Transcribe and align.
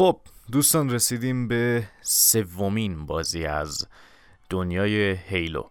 خب 0.00 0.20
دوستان 0.52 0.90
رسیدیم 0.90 1.48
به 1.48 1.88
سومین 2.02 3.06
بازی 3.06 3.44
از 3.44 3.88
دنیای 4.50 5.12
هیلو. 5.12 5.62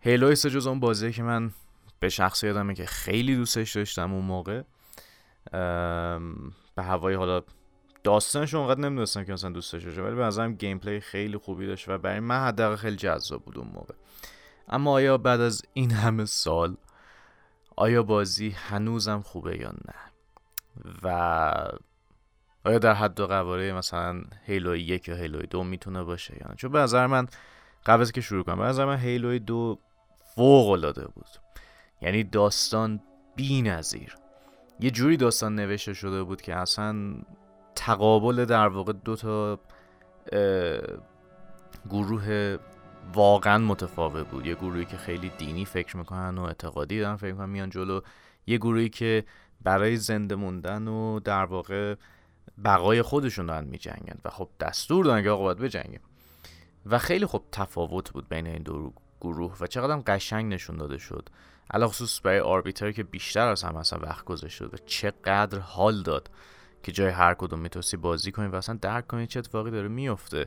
هیلو 0.00 0.26
است 0.26 0.46
جز 0.46 0.66
اون 0.66 0.80
بازی 0.80 1.12
که 1.12 1.22
من 1.22 1.50
به 2.00 2.08
شخص 2.08 2.44
یادمه 2.44 2.74
که 2.74 2.86
خیلی 2.86 3.36
دوستش 3.36 3.76
داشتم 3.76 4.12
اون 4.12 4.24
موقع. 4.24 4.62
به 6.74 6.82
هوای 6.82 7.14
حالا 7.14 7.42
داستانش 8.04 8.54
اونقدر 8.54 8.80
نمی‌دونستم 8.80 9.24
که 9.24 9.32
مثلا 9.32 9.50
دوست 9.50 9.72
داشته 9.72 10.02
ولی 10.02 10.14
به 10.14 10.22
نظرم 10.22 10.54
گیم 10.54 10.78
پلی 10.78 11.00
خیلی 11.00 11.36
خوبی 11.36 11.66
داشت 11.66 11.88
و 11.88 11.98
برای 11.98 12.20
من 12.20 12.40
حداقل 12.40 12.76
خیلی 12.76 12.96
جذاب 12.96 13.44
بود 13.44 13.58
اون 13.58 13.68
موقع. 13.74 13.94
اما 14.68 14.92
آیا 14.92 15.18
بعد 15.18 15.40
از 15.40 15.62
این 15.72 15.90
همه 15.90 16.24
سال 16.24 16.76
آیا 17.76 18.02
بازی 18.02 18.50
هنوزم 18.50 19.20
خوبه 19.20 19.58
یا 19.58 19.70
نه؟ 19.70 19.94
و 21.02 21.78
آیا 22.64 22.78
در 22.78 22.94
حد 22.94 23.20
و 23.20 23.26
قواره 23.26 23.72
مثلا 23.72 24.22
هیلو 24.46 24.76
یک 24.76 25.08
یا 25.08 25.16
هیلو 25.16 25.42
دو 25.42 25.64
می‌تونه 25.64 26.02
باشه 26.02 26.34
یا 26.34 26.54
چون 26.54 26.72
به 26.72 26.78
نظر 26.78 27.06
من 27.06 27.26
قبل 27.86 28.04
که 28.04 28.20
شروع 28.20 28.44
کنم 28.44 28.56
به 28.56 28.64
نظر 28.64 28.84
من 28.84 28.98
هیلو 28.98 29.38
دو 29.38 29.78
فوق 30.34 30.68
العاده 30.70 31.06
بود. 31.06 31.28
یعنی 32.02 32.24
داستان 32.24 33.00
بی 33.36 33.62
نظیر 33.62 34.14
یه 34.80 34.90
جوری 34.90 35.16
داستان 35.16 35.54
نوشته 35.54 35.94
شده 35.94 36.22
بود 36.22 36.42
که 36.42 36.54
اصلا 36.56 37.14
تقابل 37.74 38.44
در 38.44 38.68
واقع 38.68 38.92
دو 38.92 39.16
تا 39.16 39.58
گروه 41.90 42.56
واقعا 43.14 43.58
متفاوت 43.58 44.26
بود. 44.26 44.46
یه 44.46 44.54
گروهی 44.54 44.84
که 44.84 44.96
خیلی 44.96 45.32
دینی 45.38 45.64
فکر 45.64 45.96
می‌کنن 45.96 46.38
و 46.38 46.42
اعتقادی 46.42 47.00
دارن 47.00 47.16
فکر 47.16 47.32
می‌کنن 47.32 47.48
میان 47.48 47.70
جلو. 47.70 48.00
یه 48.46 48.58
گروهی 48.58 48.88
که 48.88 49.24
برای 49.62 49.96
زنده 49.96 50.34
موندن 50.34 50.88
و 50.88 51.20
در 51.20 51.44
واقع 51.44 51.94
بقای 52.64 53.02
خودشون 53.02 53.46
دارن 53.46 53.64
میجنگن 53.64 54.18
و 54.24 54.30
خب 54.30 54.48
دستور 54.60 55.04
دارن 55.04 55.22
که 55.22 55.30
آقا 55.30 55.42
باید 55.42 55.58
بجنگیم. 55.58 56.00
و 56.86 56.98
خیلی 56.98 57.26
خب 57.26 57.42
تفاوت 57.52 58.10
بود 58.10 58.28
بین 58.28 58.46
این 58.46 58.62
دو 58.62 58.92
گروه 59.20 59.56
و 59.60 59.66
چقدر 59.66 60.02
قشنگ 60.06 60.52
نشون 60.52 60.76
داده 60.76 60.98
شد. 60.98 61.28
علا 61.70 61.88
خصوص 61.88 62.20
برای 62.24 62.40
آربیتر 62.40 62.92
که 62.92 63.02
بیشتر 63.02 63.48
از 63.48 63.62
هم 63.62 63.76
اصلا 63.76 63.98
وقت 63.98 64.24
گذاشته 64.24 64.64
و 64.64 64.76
چقدر 64.86 65.58
حال 65.58 66.02
داد 66.02 66.30
که 66.82 66.92
جای 66.92 67.08
هر 67.08 67.34
کدوم 67.34 67.58
می‌تونستی 67.58 67.96
بازی 67.96 68.32
کنی 68.32 68.46
و 68.46 68.56
اصلا 68.56 68.78
درک 68.82 69.06
کنی 69.06 69.26
چه 69.26 69.38
اتفاقی 69.38 69.70
داره 69.70 69.88
میفته 69.88 70.46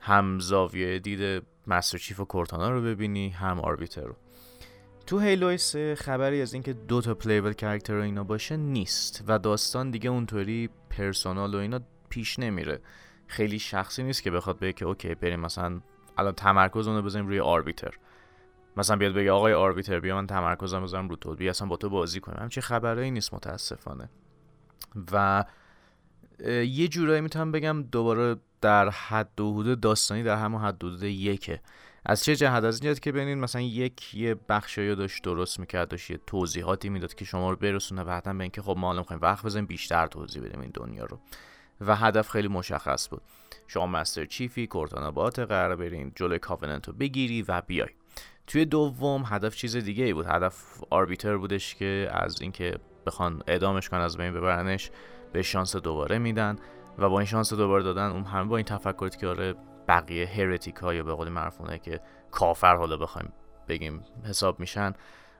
هم 0.00 0.40
زاویه 0.40 0.98
دید 0.98 1.42
مستر 1.66 1.98
چیف 1.98 2.20
و 2.20 2.24
کورتانا 2.24 2.70
رو 2.70 2.82
ببینی 2.82 3.28
هم 3.28 3.60
آربیتر 3.60 4.02
رو. 4.02 4.16
تو 5.06 5.18
Halo 5.18 5.56
خبری 5.98 6.42
از 6.42 6.54
اینکه 6.54 6.72
دو 6.72 7.00
تا 7.00 7.14
playable 7.14 7.52
character 7.52 7.94
رو 7.94 8.02
اینا 8.02 8.24
باشه 8.24 8.56
نیست 8.56 9.24
و 9.26 9.38
داستان 9.38 9.90
دیگه 9.90 10.10
اونطوری 10.10 10.70
personal 10.90 11.54
و 11.54 11.58
اینا 11.58 11.80
پیش 12.08 12.38
نمیره. 12.38 12.80
خیلی 13.26 13.58
شخصی 13.58 14.02
نیست 14.02 14.22
که 14.22 14.30
بخواد 14.30 14.58
بگه 14.58 14.72
که 14.72 14.84
okay 14.84 15.14
بریم 15.14 15.40
مثلا 15.40 15.80
الان 16.18 16.32
تمرکز 16.32 16.88
رو 16.88 17.02
بزنیم 17.02 17.26
روی 17.26 17.40
Arbiter. 17.40 17.94
مثلا 18.76 18.96
بیاد 18.96 19.14
بگه 19.14 19.32
آقای 19.32 19.52
Arbiter 19.52 20.00
بیا 20.00 20.14
من 20.14 20.26
تمرکزم 20.26 20.82
بذارم 20.82 21.08
رو 21.08 21.16
تو 21.16 21.34
بیا 21.34 21.50
اصلا 21.50 21.68
با 21.68 21.76
تو 21.76 21.90
بازی 21.90 22.20
کنم. 22.20 22.42
همچی 22.42 22.60
خبرایی 22.60 23.10
نیست 23.10 23.34
متاسفانه. 23.34 24.10
و 25.12 25.44
یه 26.64 26.88
جورایی 26.88 27.20
می‌تونم 27.20 27.52
بگم 27.52 27.82
دوباره 27.82 28.36
در 28.60 28.90
حد 28.90 29.40
و 29.40 29.60
حدود 29.60 29.80
داستانی 29.80 30.22
در 30.22 30.36
همون 30.36 30.62
حد 30.62 30.84
و 30.84 30.88
حدود 30.88 31.02
یکه. 31.02 31.60
از 32.06 32.24
چه 32.24 32.36
جهت؟ 32.36 32.64
از 32.64 32.80
اینجاست 32.80 33.02
که 33.02 33.12
ببینید 33.12 33.38
مثلا 33.38 33.60
یک 33.60 34.14
یه 34.14 34.34
بخشایی 34.48 34.94
داشت 34.94 35.22
درست 35.22 35.60
می‌کرد 35.60 35.88
داشت 35.88 36.10
یه 36.10 36.20
توضیحاتی 36.26 36.88
می‌داد 36.88 37.14
که 37.14 37.24
شما 37.24 37.50
رو 37.50 37.56
برسونه 37.56 38.04
بعدا 38.04 38.32
به 38.32 38.42
اینکه 38.42 38.62
خب 38.62 38.76
ما 38.78 38.90
الان 38.90 39.04
وقت 39.22 39.44
بزنیم 39.44 39.66
بیشتر 39.66 40.06
توضیح 40.06 40.42
بدیم 40.42 40.60
این 40.60 40.70
دنیا 40.74 41.04
رو. 41.04 41.18
و 41.80 41.96
هدف 41.96 42.28
خیلی 42.28 42.48
مشخص 42.48 43.08
بود. 43.08 43.22
شما 43.66 43.86
مستر 43.86 44.24
چیفی 44.24 44.66
کورتانا 44.66 45.10
بات 45.10 45.38
قرار 45.38 45.76
برین 45.76 46.12
جلوی 46.14 46.38
کاوننت 46.38 46.88
رو 46.88 46.94
بگیری 46.94 47.42
و 47.42 47.62
بیای. 47.66 47.88
توی 48.46 48.64
دوم 48.64 49.22
هدف 49.26 49.56
چیز 49.56 49.76
دیگه 49.76 50.04
ای 50.04 50.12
بود. 50.12 50.26
هدف 50.26 50.84
آربیتر 50.90 51.36
بودش 51.36 51.74
که 51.74 52.08
از 52.12 52.40
اینکه 52.40 52.78
بخوان 53.06 53.42
اعدامش 53.46 53.88
کنن 53.88 54.00
از 54.00 54.16
بین 54.16 54.32
ببرنش 54.32 54.90
به 55.32 55.42
شانس 55.42 55.76
دوباره 55.76 56.18
میدن 56.18 56.56
و 56.98 57.08
با 57.08 57.18
این 57.18 57.26
شانس 57.26 57.52
دوباره 57.52 57.82
دادن 57.82 58.10
اون 58.10 58.24
همه 58.24 58.48
با 58.48 58.56
این 58.56 58.66
تفکرات 58.66 59.18
که 59.18 59.26
آره 59.26 59.54
بقیه 59.88 60.26
هرتیک 60.26 60.76
های 60.76 61.02
به 61.02 61.14
قول 61.14 61.28
معروفونه 61.28 61.78
که 61.78 62.00
کافر 62.30 62.76
حالا 62.76 62.96
بخوایم 62.96 63.32
بگیم 63.68 64.04
حساب 64.24 64.60
میشن 64.60 64.92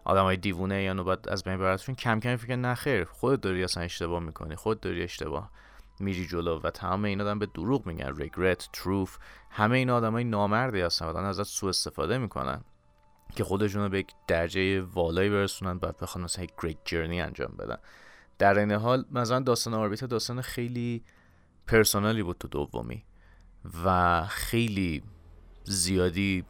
آدم 0.04 0.22
های 0.22 0.36
دیوونه 0.36 0.82
یا 0.82 0.92
نوبت 0.92 1.28
از 1.28 1.44
بین 1.44 1.58
براتشون 1.58 1.94
کم 1.94 2.20
کم 2.20 2.36
فکر 2.36 2.56
نه 2.56 2.74
خیر 2.74 3.04
خودت 3.04 3.40
داری 3.40 3.64
اصلا 3.64 3.82
اشتباه 3.82 4.20
می‌کنی 4.20 4.56
خود 4.56 4.80
داری 4.80 5.02
اشتباه 5.02 5.50
میری 6.00 6.26
جلو 6.26 6.60
و 6.60 6.70
تمام 6.70 7.04
این 7.04 7.20
آدم 7.20 7.38
به 7.38 7.46
دروغ 7.46 7.86
میگن 7.86 8.14
regret 8.14 8.62
truth 8.62 9.10
همه 9.50 9.78
این 9.78 9.90
آدم 9.90 10.12
های 10.12 10.24
نامردی 10.24 10.80
هستن 10.80 11.06
و 11.06 11.16
ازت 11.16 11.42
سوء 11.42 11.68
استفاده 11.68 12.18
می‌کنن 12.18 12.64
که 13.36 13.44
خودشون 13.44 13.82
رو 13.82 13.88
به 13.88 13.98
یک 13.98 14.12
درجه 14.26 14.80
والایی 14.80 15.30
برسونن 15.30 15.78
بعد 15.78 15.96
بخوان 15.96 16.24
مثلا 16.24 16.44
یک 16.44 16.52
گریت 16.62 16.78
جرنی 16.84 17.20
انجام 17.20 17.54
بدن. 17.58 17.76
در 18.38 18.58
این 18.58 18.72
حال 18.72 19.04
مثلا 19.10 19.40
داستان 19.40 19.74
آربیتا 19.74 20.06
داستان 20.06 20.40
خیلی 20.40 21.04
personal 21.66 22.16
ی 22.16 22.22
بود 22.22 22.36
تو 22.38 22.48
دومی. 22.48 23.04
و 23.84 24.22
خیلی 24.26 25.02
زیادی 25.64 26.44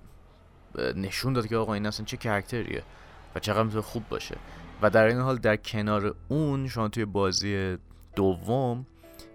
نشون 0.97 1.33
داد 1.33 1.47
که 1.47 1.57
آقا 1.57 1.75
این 1.75 1.87
اصلا 1.87 2.07
چه 2.07 2.17
character 2.17 2.71
یه 2.71 2.83
و 3.35 3.41
چقدر 3.41 3.63
می‌تونه 3.63 3.83
خوب 3.83 4.09
باشه. 4.09 4.37
و 4.83 4.91
در 4.91 5.05
این 5.05 5.19
حال 5.19 5.37
در 5.37 5.57
کنار 5.57 6.15
اون 6.29 6.69
شما 6.69 6.89
توی 6.89 7.05
بازی 7.05 7.79
دوم 8.17 8.87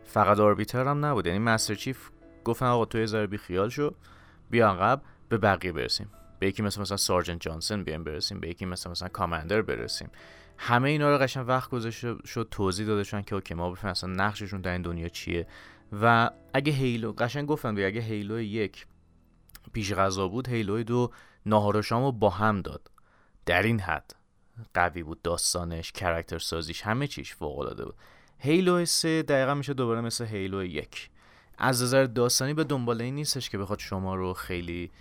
فقط 0.06 0.40
Arbiter 0.40 0.88
هم 0.88 1.06
نبود. 1.06 1.26
یعنی 1.28 1.40
Master 1.40 1.76
Chief 1.76 2.10
گفتن 2.44 2.66
آقا 2.66 2.86
تو 2.86 2.98
یه 2.98 3.28
بی 3.28 3.38
خیال 3.38 3.70
شو 3.70 3.94
بیا 4.50 4.70
عقب 4.70 5.02
به 5.30 5.38
بقیه 5.38 5.72
برسیم. 5.72 6.10
به 6.40 6.48
یکی 6.48 6.64
مثل 6.64 6.82
مثلا 6.82 6.98
Sergeant 6.98 7.42
Johnson 7.42 7.84
بیایم 7.84 8.04
برسیم 8.04 8.40
به 8.40 8.50
یکی 8.50 8.66
مثل 8.66 8.90
مثلا 8.90 9.08
Commander 9.08 9.62
برسیم. 9.62 10.10
همه 10.58 10.90
اینا 10.90 11.10
رو 11.10 11.18
قشنگ 11.18 11.48
وقت 11.48 11.70
گذاشته 11.70 12.16
شد 12.26 12.48
توضیح 12.52 12.88
داده 12.88 13.04
شدن 13.04 13.22
که 13.22 13.36
okay 13.36 13.54
ما 13.54 13.72
بفهمیم 13.72 13.92
اصلا 13.92 14.10
نقششون 14.10 14.62
در 14.62 14.72
این 14.72 14.82
دنیا 14.82 15.10
چیه. 15.10 15.48
و 15.92 16.30
اگه 16.54 16.74
هیلو 16.74 17.12
قشنگ 17.12 17.48
گفتن 17.48 17.76
دیگه 17.76 17.88
اگه 17.88 18.02
هیلو 18.02 18.42
یک 18.42 18.88
پیش 19.74 19.94
غذا 19.94 20.28
بود 20.28 20.48
هیلو 20.48 20.84
دو 20.84 21.12
ناهار 21.46 21.78
و 21.78 21.82
شامو 21.82 22.12
با 22.12 22.30
هم 22.30 22.62
داد. 22.62 22.92
در 23.46 23.64
این 23.64 23.80
حد 23.80 24.16
قوی 24.74 25.04
بود 25.04 25.22
داستانش 25.22 25.92
کرکتر 25.92 26.40
سازیش 26.40 26.82
همه 26.82 27.08
چیش 27.08 27.36
فوق 27.36 27.60
العاده 27.60 27.86
بود. 27.86 27.96
هیلو 28.40 28.86
سه 28.86 29.22
دقیقا 29.22 29.54
میشه 29.54 29.74
دوباره 29.74 30.02
مثل 30.02 30.26
هیلو 30.26 30.66
یک. 30.66 31.10
از 31.58 31.84
نظر 31.84 32.06
داستانی 32.06 32.54
به 32.54 32.64
دنبال 32.64 33.02
این 33.02 33.16
نیستش 33.16 33.50
که 33.50 33.58
بخواد 33.58 33.80
شما 33.80 34.16
رو 34.16 34.34
خیلی 34.34 34.92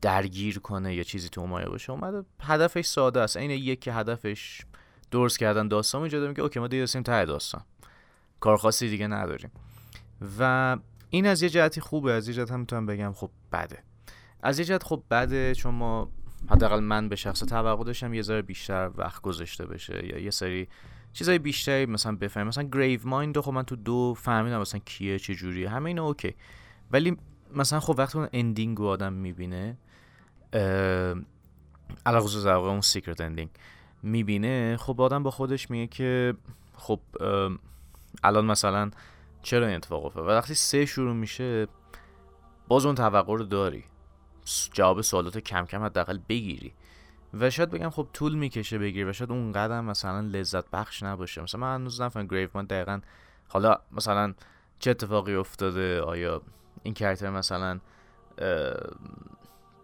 درگیر 0.00 0.58
کنه 0.58 0.94
یا 0.94 1.02
چیزی 1.02 1.28
تو 1.28 1.46
مایه 1.46 1.68
باشه. 1.68 1.92
اومده 1.92 2.24
هدفش 2.40 2.86
ساده 2.86 3.20
است. 3.20 3.36
این 3.36 3.50
یک 3.50 3.80
که 3.80 3.92
هدفش 3.92 4.62
درست 5.10 5.38
کردن 5.38 5.68
داستان 5.68 6.02
میجاده 6.02 6.28
میگه 6.28 6.42
اوکی 6.42 6.60
ما 6.60 6.68
دیگه 6.68 6.86
ته 6.86 7.24
داستان. 7.24 7.62
کار 8.40 8.56
خاصی 8.56 8.88
دیگه 8.88 9.06
نداریم. 9.06 9.50
و 10.38 10.76
این 11.10 11.26
از 11.26 11.42
یه 11.42 11.48
جهتی 11.48 11.80
خوبه 11.80 12.12
از 12.12 12.28
یه 12.28 12.34
جهت 12.34 12.50
هم 12.50 12.60
می‌تونم 12.60 12.86
بگم 12.86 13.12
خب 13.12 13.30
بده. 13.52 13.78
از 14.42 14.58
یه 14.58 14.64
جهت 14.64 14.82
خب 14.82 15.02
بده 15.10 15.54
چون 15.54 15.74
ما 15.74 16.10
حداقل 16.50 16.80
من 16.80 17.08
به 17.08 17.16
شخص 17.16 17.40
توقع 17.40 17.84
داشتم 17.84 18.14
یه 18.14 18.22
ذره 18.22 18.42
بیشتر 18.42 18.90
وقت 18.96 19.22
گذاشته 19.22 19.66
بشه 19.66 20.06
یا 20.06 20.18
یه 20.18 20.30
سری 20.30 20.68
چیزای 21.12 21.38
بیشتری 21.38 21.86
مثلا 21.86 22.16
بفهمیم 22.16 22.48
مثلا 22.48 22.68
Gravemind 22.72 23.40
خب 23.40 23.52
من 23.52 23.62
تو 23.62 23.76
دو 23.76 24.14
فهمیدم 24.16 24.60
مثلا 24.60 24.80
کیه 24.84 25.18
چه 25.18 25.34
جوریه 25.34 25.68
همه 25.68 25.86
اینا 25.86 26.06
okay. 26.06 26.34
ولی 26.90 27.16
مثلا 27.54 27.80
خب 27.80 27.94
وقتی 27.98 28.18
اون 28.18 28.28
ending 28.32 28.78
رو 28.78 28.84
آدم 28.84 29.12
می‌بینه 29.12 29.76
علی 32.06 32.24
الخصوص 32.26 32.46
اون 32.46 32.80
secret 32.80 33.20
ending 33.20 33.50
می‌بینه 34.02 34.76
خب 34.76 35.00
آدم 35.00 35.22
با 35.22 35.30
خودش 35.30 35.70
میگه 35.70 35.86
که 35.86 36.34
خب 36.76 37.00
الان 38.22 38.44
مثلا 38.44 38.90
چرا 39.48 39.66
این 39.66 39.76
اتفاق 39.76 40.04
افتاد؟ 40.04 40.26
و 40.26 40.28
وقتی 40.28 40.54
سه 40.54 40.86
شروع 40.86 41.14
میشه 41.14 41.66
باز 42.68 42.86
اون 42.86 42.94
توقع 42.94 43.36
رو 43.36 43.44
داری. 43.44 43.84
جواب 44.72 45.00
سوالات 45.00 45.38
کم 45.38 45.66
کم 45.66 45.84
حداقل 45.84 46.18
بگیری. 46.28 46.72
و 47.34 47.50
شاید 47.50 47.70
بگم 47.70 47.90
خب 47.90 48.08
طول 48.12 48.34
می‌کشه 48.34 48.78
بگیری 48.78 49.04
و 49.04 49.12
شاید 49.12 49.30
اون 49.30 49.52
قدم 49.52 49.84
مثلا 49.84 50.20
لذت 50.20 50.70
بخش 50.70 51.02
نباشه. 51.02 51.42
مثلا 51.42 51.60
من 51.60 51.74
هنوز 51.74 52.00
نفهم 52.00 52.26
گریف 52.26 52.56
من 52.56 52.64
دقیقا 52.64 53.00
حالا 53.48 53.76
مثلا 53.92 54.34
چه 54.78 54.90
اتفاقی 54.90 55.34
افتاده؟ 55.34 56.00
آیا 56.00 56.42
این 56.82 56.94
کرکتر 56.94 57.30
مثلا 57.30 57.80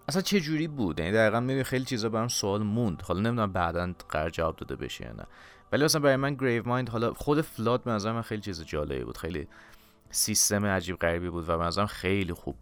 اصلا 0.08 0.22
چه 0.22 0.40
جوری 0.40 0.69
بود؟ 0.69 1.00
یعنی 1.00 1.12
دقیقا 1.12 1.40
می‌بینی 1.40 1.64
خیلی 1.64 1.84
چیزا 1.84 2.08
برام 2.08 2.28
سوال 2.28 2.62
موند. 2.62 3.02
حالا 3.02 3.20
نمی‌دونم 3.20 3.52
بعدا 3.52 3.94
قرار 4.08 4.31
جواب 4.31 4.56
داده 4.56 4.76
بشه 4.76 5.05
یا 5.05 5.12
نه. 5.12 5.26
ولی 5.75 5.85
مثلا 5.85 6.00
برای 6.00 6.17
من 6.17 6.35
گریو 6.35 6.69
مایند 6.69 6.88
حالا 6.88 7.15
خود 7.15 7.41
فلاد 7.41 7.82
به 7.82 7.91
نظر 7.91 8.12
من 8.12 8.23
خیلی 8.23 8.43
چیز 8.43 8.65
جالبی 8.65 9.05
بود. 9.05 9.19
خیلی 9.19 9.49
سیستم 10.11 10.67
عجیب 10.67 10.97
غریبی 10.97 11.29
بود 11.29 11.49
و 11.49 11.59
به 11.59 11.65
نظرم 11.65 11.87
خیلی 11.87 12.32
خوب 12.32 12.56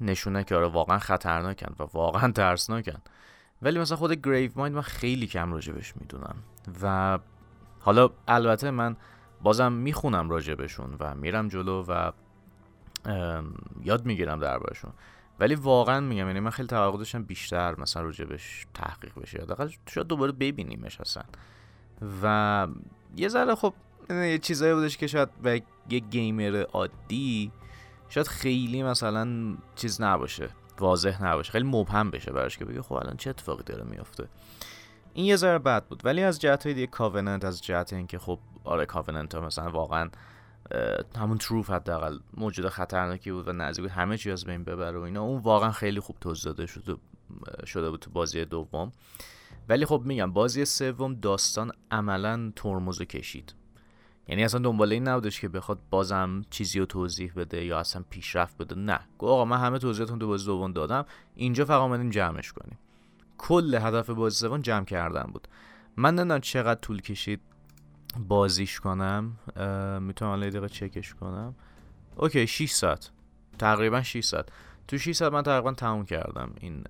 نشونه 0.00 0.44
که 0.44 0.56
آره 0.56 0.66
واقعا 0.66 0.98
خطرناکن 0.98 1.74
و 1.78 1.82
واقعا 1.92 2.32
ترسناکن. 2.32 2.98
ولی 3.62 3.78
مثلا 3.78 3.96
خود 3.96 4.12
گریو 4.12 4.50
مایند 4.56 4.74
من 4.76 4.82
خیلی 4.82 5.26
کم 5.26 5.52
راجبش 5.52 5.96
می‌دونم. 5.96 6.36
و 6.82 7.18
حالا 7.80 8.10
البته 8.28 8.70
من 8.70 8.96
بازم 9.42 9.72
می‌خونم 9.72 10.30
راجبشون 10.30 10.96
و 11.00 11.14
میرم 11.14 11.48
جلو 11.48 11.84
و 11.88 12.12
یاد 13.82 14.06
می‌گیرم 14.06 14.40
دربارشون 14.40 14.92
ولی 15.40 15.54
واقعا 15.54 16.00
میگم 16.00 16.26
یعنی 16.26 16.40
من 16.40 16.50
خیلی 16.50 16.68
توقع 16.68 16.98
داشتم 16.98 17.22
بیشتر 17.22 17.80
مثلا 17.80 18.02
راجبش 18.02 18.66
تحقیق 18.74 19.18
بشه. 19.18 19.46
یا 19.48 19.68
شاید 19.88 20.06
دوباره 20.06 20.32
ببینیمش 20.32 21.00
اصلا. 21.00 21.22
و 22.22 22.66
یه 23.16 23.28
ذره 23.28 23.54
خب 23.54 23.74
یه 24.10 24.38
چیزایی 24.38 24.74
بودش 24.74 24.96
که 24.96 25.06
شاید 25.06 25.28
به 25.42 25.62
یه 25.90 25.98
گیمر 25.98 26.64
عادی 26.72 27.52
شاید 28.08 28.28
خیلی 28.28 28.82
مثلا 28.82 29.56
چیز 29.76 30.00
نباشه 30.00 30.48
واضح 30.78 31.24
نباشه 31.24 31.52
خیلی 31.52 31.64
مبهم 31.64 32.10
بشه 32.10 32.32
براش 32.32 32.58
که 32.58 32.64
بگه 32.64 32.82
خب 32.82 32.92
الان 32.92 33.16
چه 33.16 33.30
اتفاقی 33.30 33.62
داره 33.62 33.84
میافته. 33.84 34.28
این 35.14 35.26
یه 35.26 35.36
ذره 35.36 35.58
بد 35.58 35.84
بود 35.86 36.00
ولی 36.04 36.22
از 36.22 36.40
جهت 36.40 36.68
دیگه 36.68 36.86
کاوننت 36.86 37.44
از 37.44 37.62
جهت 37.62 37.92
اینکه 37.92 38.18
خب 38.18 38.38
آره 38.64 38.86
کاوننت 38.86 39.34
ها 39.34 39.40
مثلا 39.40 39.70
واقعا 39.70 40.10
همون 41.16 41.38
تروف 41.38 41.70
حداقل 41.70 42.18
موجود 42.36 42.68
خطرناکی 42.68 43.32
بود 43.32 43.48
و 43.48 43.52
نزدیک 43.52 43.84
بود 43.84 43.90
همه 43.90 44.18
چی 44.18 44.30
از 44.30 44.44
بین 44.44 44.64
ببره 44.64 44.98
و 44.98 45.02
اینا 45.02 45.22
اون 45.22 45.40
واقعا 45.40 45.72
خیلی 45.72 46.00
خوب 46.00 46.16
توضیح 46.20 46.44
داده 46.44 46.66
شده 46.66 46.96
شده 47.66 47.90
بود 47.90 48.00
تو 48.00 48.10
بازی 48.10 48.44
دوم. 48.44 48.92
ولی 49.68 49.86
خب 49.86 50.02
میگم 50.04 50.32
بازی 50.32 50.64
سوم 50.64 51.14
داستان 51.14 51.72
عملا 51.90 52.52
ترمز 52.56 53.02
کشید. 53.02 53.54
یعنی 54.28 54.44
اصلا 54.44 54.60
دنبال 54.60 54.92
این 54.92 55.08
نبودش 55.08 55.40
که 55.40 55.48
بخواد 55.48 55.78
بازم 55.90 56.42
چیزی 56.50 56.78
رو 56.78 56.86
توضیح 56.86 57.32
بده 57.36 57.64
یا 57.64 57.78
اصلا 57.78 58.04
پیشرفت 58.10 58.56
بده. 58.58 58.74
نه. 58.74 59.00
گو 59.18 59.26
آقا 59.26 59.44
من 59.44 59.56
همه 59.56 59.78
توضیحاتون 59.78 60.18
تو 60.18 60.26
بازی 60.26 60.46
دوم 60.46 60.72
دادم. 60.72 61.04
اینجا 61.34 61.64
فقط 61.64 61.80
اومدیم 61.80 62.10
جمعش 62.10 62.52
کنیم. 62.52 62.78
کل 63.38 63.74
هدف 63.74 64.10
بازی 64.10 64.36
سوم 64.36 64.60
جمع 64.60 64.84
کردن 64.84 65.30
بود. 65.32 65.48
من 65.96 66.14
نمی‌دونم 66.14 66.40
چقدر 66.40 66.80
طول 66.80 67.00
کشید 67.00 67.40
بازیش 68.18 68.80
کنم. 68.80 69.24
می‌تونم 70.02 70.30
الان 70.30 70.48
دقیقه 70.48 70.68
چکش 70.68 71.14
کنم. 71.14 71.54
okay 72.16 72.46
6 72.46 72.70
ساعت. 72.70 73.10
تقریبا 73.58 74.02
6 74.02 74.24
ساعت. 74.24 74.48
تو 74.88 74.98
6 74.98 75.12
ساعت 75.12 75.32
من 75.32 75.42
تقریبا 75.42 75.72
تموم 75.72 76.04
کردم 76.04 76.52
این 76.60 76.84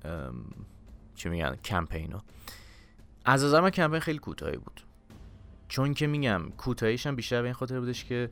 چی 1.14 1.28
میگن 1.28 1.56
کمپینو. 1.64 2.18
از 3.24 3.44
نظر 3.44 3.60
من 3.60 3.70
کمپین 3.70 4.00
خیلی 4.00 4.18
کوتاهی 4.18 4.56
بود. 4.56 4.80
چون 5.68 5.94
که 5.94 6.06
میگم 6.06 6.42
کوتاهیش 6.56 7.06
هم 7.06 7.16
بیشتر 7.16 7.40
به 7.40 7.44
این 7.44 7.54
خاطر 7.54 7.80
بودش 7.80 8.04
که 8.04 8.30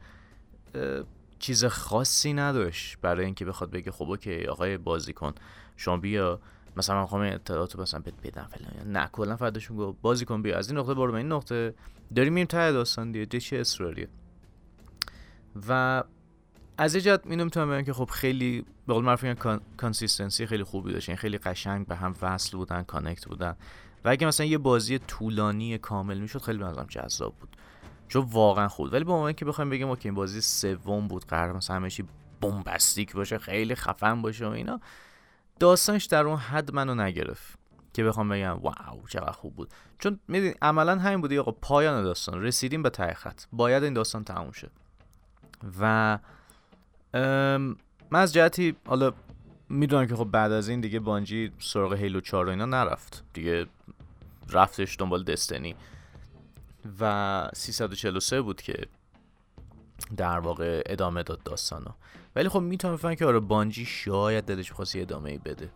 چیز 1.39 1.65
خاصی 1.65 2.33
نداشت 2.33 2.99
برای 3.03 3.25
اینکه 3.25 3.45
بخواد 3.45 3.71
بگه 3.71 3.91
خب 3.91 4.11
okay 4.11 4.47
آقای 4.47 4.79
بازی 4.79 5.13
کن 5.13 5.33
شما 5.77 5.97
بیا. 5.97 6.41
مثلا 6.77 6.97
من 6.97 7.03
می‌خوام 7.03 7.23
اطلاعاتو 7.23 7.83
مثلا 7.83 8.01
بهت 8.01 8.15
بدم 8.23 8.49
فلان 8.51 8.93
نه 8.93 9.09
کلا 9.13 9.37
فرداشون 9.37 9.77
گفت 9.77 10.01
بازی 10.01 10.25
کن 10.25 10.43
بیا. 10.43 10.59
از 10.59 10.71
این 10.71 10.79
نقطه 10.79 10.95
برو 10.95 11.13
به 11.13 11.19
این 11.19 11.33
نقطه. 11.33 11.75
داریم 12.15 12.33
میریم 12.33 12.47
ته 12.47 12.73
داستان 12.73 13.13
دیگه 13.13 13.41
چه 13.41 13.57
اصراریه 13.57 14.09
و 15.69 16.05
از 16.81 16.97
جهت 16.97 17.21
اینو 17.25 17.44
می‌تونم 17.44 17.71
بگم 17.71 17.82
که 17.82 17.93
خب 17.93 18.11
خیلی 18.11 18.65
به 18.87 18.94
قول 18.94 19.05
معروف 19.05 19.25
consistency 19.77 20.47
خیلی 20.47 20.65
خوبی 20.65 20.93
داشت. 20.93 21.15
خیلی 21.15 21.38
قشنگ 21.38 21.87
به 21.87 21.97
هم 21.97 22.15
وصل 22.23 22.56
بودن 22.56 22.82
connect 22.83 23.27
بودن. 23.27 23.56
و 24.05 24.09
اگه 24.09 24.27
مثلا 24.27 24.47
یه 24.47 24.59
بازی 24.59 24.99
طولانی 24.99 25.79
کامل 25.79 26.19
می‌شد 26.19 26.43
خیلی 26.43 26.59
بنظرم 26.59 26.87
جذاب 26.87 27.35
بود. 27.41 27.56
چون 28.09 28.23
واقعا 28.31 28.69
خوب 28.69 28.93
ولی 28.93 29.05
به 29.05 29.12
عنوان 29.12 29.32
که 29.32 29.44
بخوایم 29.44 29.71
بگیم 29.71 29.94
که 29.94 30.09
این 30.09 30.15
بازی 30.15 30.41
سوم 30.41 31.09
بود 31.09 31.25
قرار 31.25 31.56
مثلا 31.56 31.77
همه 31.77 31.91
چی 31.91 32.05
bombastic 32.41 33.12
باشه 33.12 33.38
خیلی 33.38 33.75
خفن 33.75 34.23
باشه 34.23 34.47
و 34.47 34.50
اینا 34.50 34.81
داستانش 35.59 36.05
در 36.05 36.25
اون 36.25 36.37
حد 36.37 36.75
منو 36.75 36.94
نگرفت 36.94 37.59
که 37.93 38.05
بخوام 38.05 38.29
بگم 38.29 38.59
واو 38.59 39.06
چقدر 39.09 39.33
خوب 39.33 39.56
بود. 39.56 39.71
چون 39.99 40.21
میدین 40.29 40.55
عملا 40.62 40.99
همین 40.99 41.21
بودی 41.21 41.38
آقا 41.38 41.53
پایان 41.53 42.03
داستان. 42.03 42.43
رسیدیم 42.43 42.83
به 42.83 42.91
ته 42.91 43.17
باید 43.53 43.85
این 43.85 43.93
داستان 43.93 44.25
تموم 44.25 44.53
شه. 44.53 44.71
و 45.81 46.19
من 47.15 47.77
از 48.21 48.33
جهتی 48.33 48.77
حالا 48.87 49.12
می‌دونم 49.69 50.07
که 50.07 50.17
خب 50.17 50.25
بعد 50.25 50.53
از 50.53 50.69
این 50.69 50.81
دیگه 50.81 51.01
بانجی 51.01 51.53
سراغ 51.59 51.95
هیلو 51.95 52.21
4 52.21 52.47
و 52.47 52.51
اینا 52.51 52.65
نرفت. 52.67 53.25
دیگه 53.33 53.67
رفتش 54.51 54.97
دنبال 54.99 55.25
دستنی 55.25 55.75
و 57.01 57.51
343 57.55 58.43
بود 58.43 58.62
که 58.62 58.87
در 60.17 60.39
واقع 60.39 60.83
ادامه 60.87 61.23
داد 61.23 61.43
داستانو. 61.43 61.91
ولی 62.37 62.49
خب 62.49 62.61
می‌تونم 62.61 62.95
بفهم 62.95 63.15
که 63.15 63.27
آره 63.27 63.41
بانجی 63.41 63.85
شاید 63.85 64.45
دلش 64.45 64.73
خواستی 64.73 65.01
ادامه 65.01 65.31
ای 65.31 65.39
بده. 65.39 65.71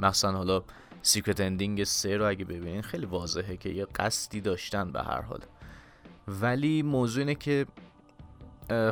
مخصوصا 0.00 0.32
حالا 0.32 0.62
secret 1.02 1.40
ending 1.40 1.84
سه 1.84 2.16
رو 2.16 2.28
اگه 2.28 2.44
ببینین 2.44 2.82
خیلی 2.82 3.06
واضحه 3.06 3.56
که 3.56 3.68
یه 3.68 3.84
قصدی 3.84 4.40
داشتن 4.40 4.92
به 4.92 5.02
هر 5.02 5.20
حال. 5.20 5.40
ولی 6.28 6.82
موضوع 6.82 7.20
اینه 7.20 7.34
که 7.34 7.66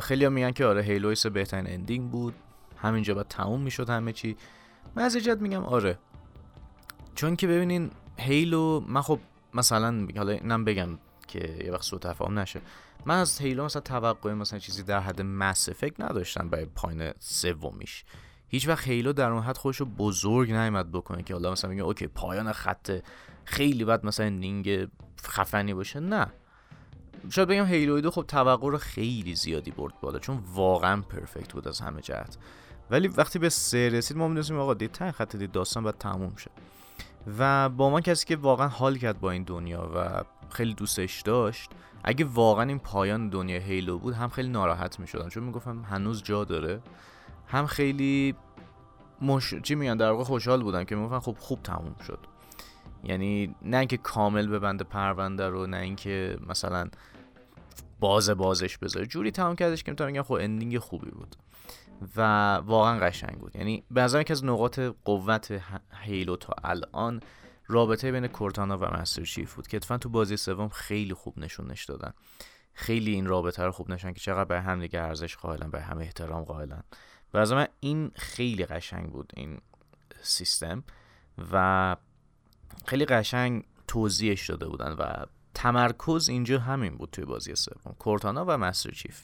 خیلی 0.01 0.29
میگن 0.29 0.51
که 0.51 0.65
آره 0.65 0.81
Halo 0.81 1.10
سه 1.10 1.25
بهترین 1.25 1.67
ending 1.67 2.11
بود. 2.11 2.33
همینجا 2.77 3.13
باید 3.13 3.27
تموم 3.27 3.61
می‌شد 3.61 3.89
همه 3.89 4.13
چی. 4.13 4.37
من 4.95 5.03
از 5.03 5.27
میگم 5.27 5.63
آره. 5.63 5.99
چون 7.15 7.35
که 7.35 7.47
ببینین 7.47 7.91
Halo 8.17 8.79
من 8.87 9.01
خب 9.01 9.19
مثلا 9.53 10.07
حالا 10.17 10.31
اینم 10.31 10.65
بگم 10.65 10.99
که 11.27 11.63
یه 11.65 11.71
وقت 11.71 11.83
سوء 11.83 11.99
تفاهم 11.99 12.39
نشه. 12.39 12.61
من 13.05 13.19
از 13.19 13.39
Halo 13.39 13.65
مثلا 13.65 13.81
توقع 13.81 14.33
مثلا 14.33 14.59
چیزی 14.59 14.83
در 14.83 14.99
حد 14.99 15.21
Mass 15.21 15.69
Effect 15.69 16.03
نداشتم 16.03 16.49
برای 16.49 16.65
پایین 16.65 17.11
سومیش. 17.19 18.05
هیچ 18.47 18.67
وقت 18.67 18.87
هیلو 18.87 19.13
در 19.13 19.29
اون 19.29 19.43
حد 19.43 19.57
خودش 19.57 19.77
رو 19.77 19.85
بزرگ 19.85 20.51
نیامد 20.51 20.91
بکنه 20.91 21.23
که 21.23 21.33
حالا 21.33 21.51
مثلا 21.51 21.69
میگه 21.69 21.83
اوکی 21.83 22.07
پایان 22.07 22.51
خط 22.51 22.99
خیلی 23.45 23.85
بد 23.85 24.05
مثلا 24.05 24.29
نینگ 24.29 24.87
خفنی 25.23 25.73
باشه. 25.73 25.99
نه. 25.99 26.27
شاید 27.29 27.47
بگم 27.47 27.65
هیلو 27.65 28.01
دو 28.01 28.11
خب 28.11 28.25
توقع 28.27 28.71
رو 28.71 28.77
خیلی 28.77 29.35
زیادی 29.35 29.71
برد 29.71 29.93
بالا 30.01 30.19
چون 30.19 30.43
واقعا 30.53 31.01
پرفکت 31.01 31.53
بود 31.53 31.67
از 31.67 31.79
همه 31.79 32.01
جهت. 32.01 32.37
ولی 32.91 33.07
وقتی 33.07 33.39
به 33.39 33.49
سه 33.49 33.89
رسید 33.89 34.17
ما 34.17 34.27
می‌دونستیم 34.27 34.59
آقا 34.59 34.73
دید 34.73 35.11
خط 35.11 35.35
دید 35.35 35.51
داستان 35.51 35.83
باید 35.83 35.97
تموم 35.97 36.35
شه. 36.35 36.51
و 37.39 37.69
با 37.69 37.89
من 37.89 38.01
کسی 38.01 38.25
که 38.25 38.35
واقعا 38.35 38.67
حال 38.67 38.97
کرد 38.97 39.19
با 39.19 39.31
این 39.31 39.43
دنیا 39.43 39.91
و 39.95 40.23
خیلی 40.49 40.73
دوستش 40.73 41.21
داشت 41.21 41.69
اگه 42.03 42.25
واقعا 42.25 42.65
این 42.65 42.79
پایان 42.79 43.29
دنیا 43.29 43.59
هیلو 43.59 43.99
بود 43.99 44.13
هم 44.13 44.29
خیلی 44.29 44.49
ناراحت 44.49 44.99
می 44.99 45.07
شدم 45.07 45.29
چون 45.29 45.43
می‌گفتم 45.43 45.81
هنوز 45.81 46.23
جا 46.23 46.43
داره 46.43 46.81
هم 47.47 47.67
خیلی 47.67 48.35
مش... 49.21 49.53
چی 49.53 49.75
میگن؟ 49.75 49.97
در 49.97 50.11
واقع 50.11 50.23
خوشحال 50.23 50.63
بودم 50.63 50.83
که 50.83 50.95
می‌گفتن 50.95 51.19
خب 51.19 51.37
خوب 51.39 51.63
تموم 51.63 51.95
شد. 52.07 52.19
یعنی 53.03 53.55
نه 53.61 53.77
اینکه 53.77 53.97
کامل 53.97 54.47
ببنده 54.47 54.83
پرونده 54.83 55.49
رو 55.49 55.67
نه 55.67 55.77
اینکه 55.77 56.37
مثلا 56.47 56.89
باز 57.99 58.29
بازش 58.29 58.77
بذاره. 58.77 59.05
جوری 59.05 59.31
تمام 59.31 59.55
کردش 59.55 59.83
که 59.83 59.91
می‌تونم 59.91 60.11
بگم 60.11 60.23
خب 60.23 60.33
اندینگ 60.33 60.77
خوبی 60.77 61.11
بود. 61.11 61.35
و 62.15 62.21
واقعا 62.55 62.99
قشنگ 62.99 63.37
بود. 63.37 63.55
یعنی 63.55 63.83
به 63.91 64.01
نظر 64.01 64.23
از 64.29 64.45
نقاط 64.45 64.79
قوت 65.05 65.61
هیلو 65.93 66.35
تا 66.35 66.53
الان 66.63 67.21
رابطه 67.67 68.11
بین 68.11 68.27
کورتانا 68.27 68.77
و 68.77 68.85
مستر 68.85 69.23
چیف 69.23 69.53
بود 69.53 69.67
که 69.67 69.77
اتفاقا 69.77 69.97
تو 69.97 70.09
بازی 70.09 70.37
سوم 70.37 70.69
خیلی 70.69 71.13
خوب 71.13 71.39
نشونش 71.39 71.85
دادن. 71.85 72.13
خیلی 72.73 73.11
این 73.11 73.25
رابطه 73.25 73.63
رو 73.63 73.71
خوب 73.71 73.91
نشون 73.91 74.13
که 74.13 74.19
چقدر 74.19 74.45
به 74.45 74.61
هم 74.61 74.79
دیگه 74.79 75.01
ارزش 75.01 75.37
قائلن 75.37 75.71
به 75.71 75.81
همه 75.81 76.03
احترام 76.03 76.43
قائلن. 76.43 76.83
و 77.33 77.37
از 77.37 77.53
من 77.53 77.67
این 77.79 78.11
خیلی 78.15 78.65
قشنگ 78.65 79.11
بود 79.11 79.33
این 79.35 79.61
سیستم. 80.21 80.83
و 81.51 81.95
خیلی 82.85 83.05
قشنگ 83.05 83.63
توضیحش 83.87 84.49
داده 84.49 84.67
بودن 84.67 84.91
و 84.91 85.25
تمرکز 85.53 86.29
اینجا 86.29 86.59
همین 86.59 86.97
بود 86.97 87.09
توی 87.11 87.25
بازی 87.25 87.55
سوم 87.55 87.95
کورتانا 87.99 88.45
و 88.47 88.57
مستر 88.57 88.91
چیف 88.91 89.23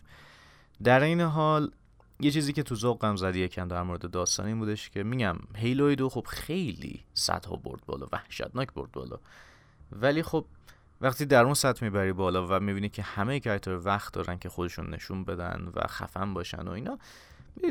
در 0.84 1.04
این 1.04 1.22
حال 1.22 1.72
یه 2.20 2.32
چیزی 2.32 2.54
که 2.54 2.64
تو 2.64 2.76
ذوقم 2.76 3.16
زد 3.16 3.36
یکم 3.36 3.68
در 3.68 3.84
مورد 3.84 4.12
داستان 4.12 4.46
این 4.46 4.60
بودش 4.60 4.90
که 4.90 5.04
میگم 5.04 5.38
هیلوی 5.56 5.96
دو 5.96 6.10
خب 6.10 6.26
خیلی 6.30 7.04
سطح 7.14 7.56
برد 7.56 7.86
بالا 7.86 8.08
وحشتناک 8.12 8.74
برد 8.74 8.92
بالا. 8.92 9.20
ولی 9.92 10.24
خب 10.24 10.46
وقتی 11.02 11.26
در 11.26 11.44
اون 11.44 11.54
سطح 11.54 11.86
می‌بری 11.86 12.14
بالا 12.14 12.48
و 12.48 12.60
می‌بینی 12.60 12.90
که 12.90 13.02
همه 13.02 13.40
کرکتر 13.40 13.78
وقت 13.78 14.14
دارن 14.14 14.38
که 14.38 14.50
خودشون 14.50 14.90
نشون 14.90 15.24
بدن 15.24 15.72
و 15.76 15.88
خفن 15.88 16.34
باشن 16.34 16.68
و 16.68 16.72
اینا 16.72 16.98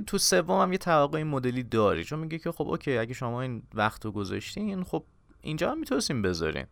تو 0.06 0.18
سوم 0.18 0.60
هم 0.60 0.72
یه 0.72 0.78
توقع 0.78 1.18
این 1.18 1.26
مدلی 1.26 1.62
داری. 1.62 2.04
چون 2.04 2.18
میگه 2.18 2.38
که 2.38 2.52
خب 2.52 2.68
اوکی 2.68 2.98
اگه 2.98 3.14
شما 3.14 3.42
این 3.42 3.62
وقت 3.74 4.04
رو 4.04 4.12
گذاشتین 4.12 4.84
خب 4.84 5.04
اینجا 5.46 5.70
هم 5.70 5.78
می‌تونستیم 5.78 6.22
بذارین 6.22 6.66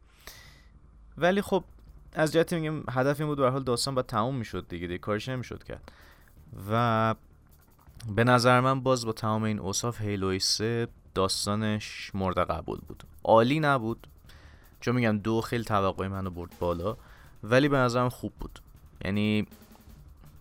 ولی 1.19 1.43
خب 1.43 1.65
از 2.13 2.33
جهت 2.33 2.55
میگم 2.55 2.83
هدف 2.91 3.21
این 3.21 3.29
بود 3.29 3.39
به 3.39 3.51
حال 3.51 3.63
داستان 3.63 3.95
باید 3.95 4.07
تموم 4.07 4.37
می‌شد 4.37 4.69
دیگه 4.69 4.87
دیگه 4.87 4.99
کارش 4.99 5.29
نمی‌شد 5.29 5.65
کرد. 5.65 5.93
و 6.71 7.15
به 8.17 8.25
نظر 8.25 8.61
من 8.61 8.81
باز 8.81 9.07
با 9.07 9.13
تمام 9.13 9.43
این 9.43 9.59
اوصاف 9.59 10.01
هیلوی 10.01 10.39
3 10.39 10.89
داستانش 11.15 12.11
مورد 12.15 12.39
قبول 12.39 12.79
بود. 12.89 13.05
عالی 13.25 13.61
نبود. 13.61 14.07
چون 14.81 14.95
میگم 14.95 15.19
دو 15.19 15.41
خیلی 15.41 15.65
توقعی 15.65 16.09
منو 16.09 16.31
برد 16.31 16.59
بالا 16.59 16.97
ولی 17.43 17.69
به 17.69 17.77
نظرم 17.77 18.09
خوب 18.09 18.33
بود. 18.41 18.59
یعنی 19.05 19.47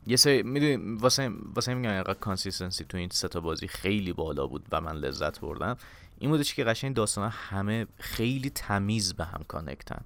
یه 0.08 0.16
سری 0.16 0.44
می‌دونی 0.44 0.98
واسه 0.98 1.32
واسه 1.56 1.74
میگم 1.74 1.92
اینقدر 1.92 2.14
consistency 2.14 2.84
تو 2.84 2.98
این 2.98 3.10
سه 3.10 3.28
تا 3.28 3.40
بازی 3.40 3.68
خیلی 3.68 4.14
بالا 4.14 4.48
بود 4.48 4.66
و 4.72 4.82
من 4.82 4.96
لذت 4.96 5.40
بردم. 5.40 5.78
این 6.24 6.32
بودش 6.32 6.54
که 6.54 6.64
قشنگ 6.64 6.96
داستان 6.96 7.30
همه 7.30 7.88
خیلی 7.98 8.50
تمیز 8.50 9.14
به 9.14 9.26
هم 9.26 9.44
کانکتن 9.48 10.02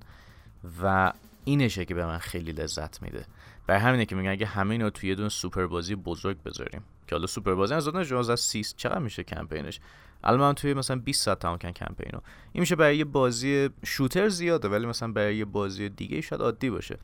و 0.83 1.13
اینشه 1.43 1.85
که 1.85 1.93
به 1.93 2.05
من 2.05 2.17
خیلی 2.17 2.51
لذت 2.51 3.01
میده. 3.01 3.25
برای 3.67 3.81
همینه 3.81 4.05
که 4.05 4.15
میگم 4.15 4.31
اگه 4.31 4.45
همه 4.45 4.71
اینا 4.71 4.89
توی 4.89 5.09
یه 5.09 5.15
دونه 5.15 5.29
سوپر 5.29 5.67
بازی 5.67 5.95
بزرگ 5.95 6.43
بذاریم. 6.43 6.83
که 7.07 7.15
حالا 7.15 7.27
سوپر 7.27 7.53
بازی 7.53 7.73
از 7.73 7.85
دادن 7.85 8.15
از 8.31 8.39
30 8.39 8.63
چقدر 8.63 8.99
میشه 8.99 9.23
کمپینش؟ 9.23 9.79
الان 10.23 10.39
من 10.39 10.53
توی 10.53 10.73
مثلا 10.73 10.99
20 10.99 11.23
ساعت 11.23 11.39
تمام 11.39 11.57
کمپینو 11.57 12.19
این 12.53 12.61
میشه 12.61 12.75
برای 12.75 12.97
یه 12.97 13.05
بازی 13.05 13.69
شوتر 13.85 14.29
زیاده 14.29 14.67
ولی 14.67 14.85
مثلا 14.85 15.11
برای 15.11 15.37
یه 15.37 15.45
بازی 15.45 15.89
دیگه 15.89 16.21
شاید 16.21 16.41
عادی 16.41 16.69
باشه. 16.69 16.97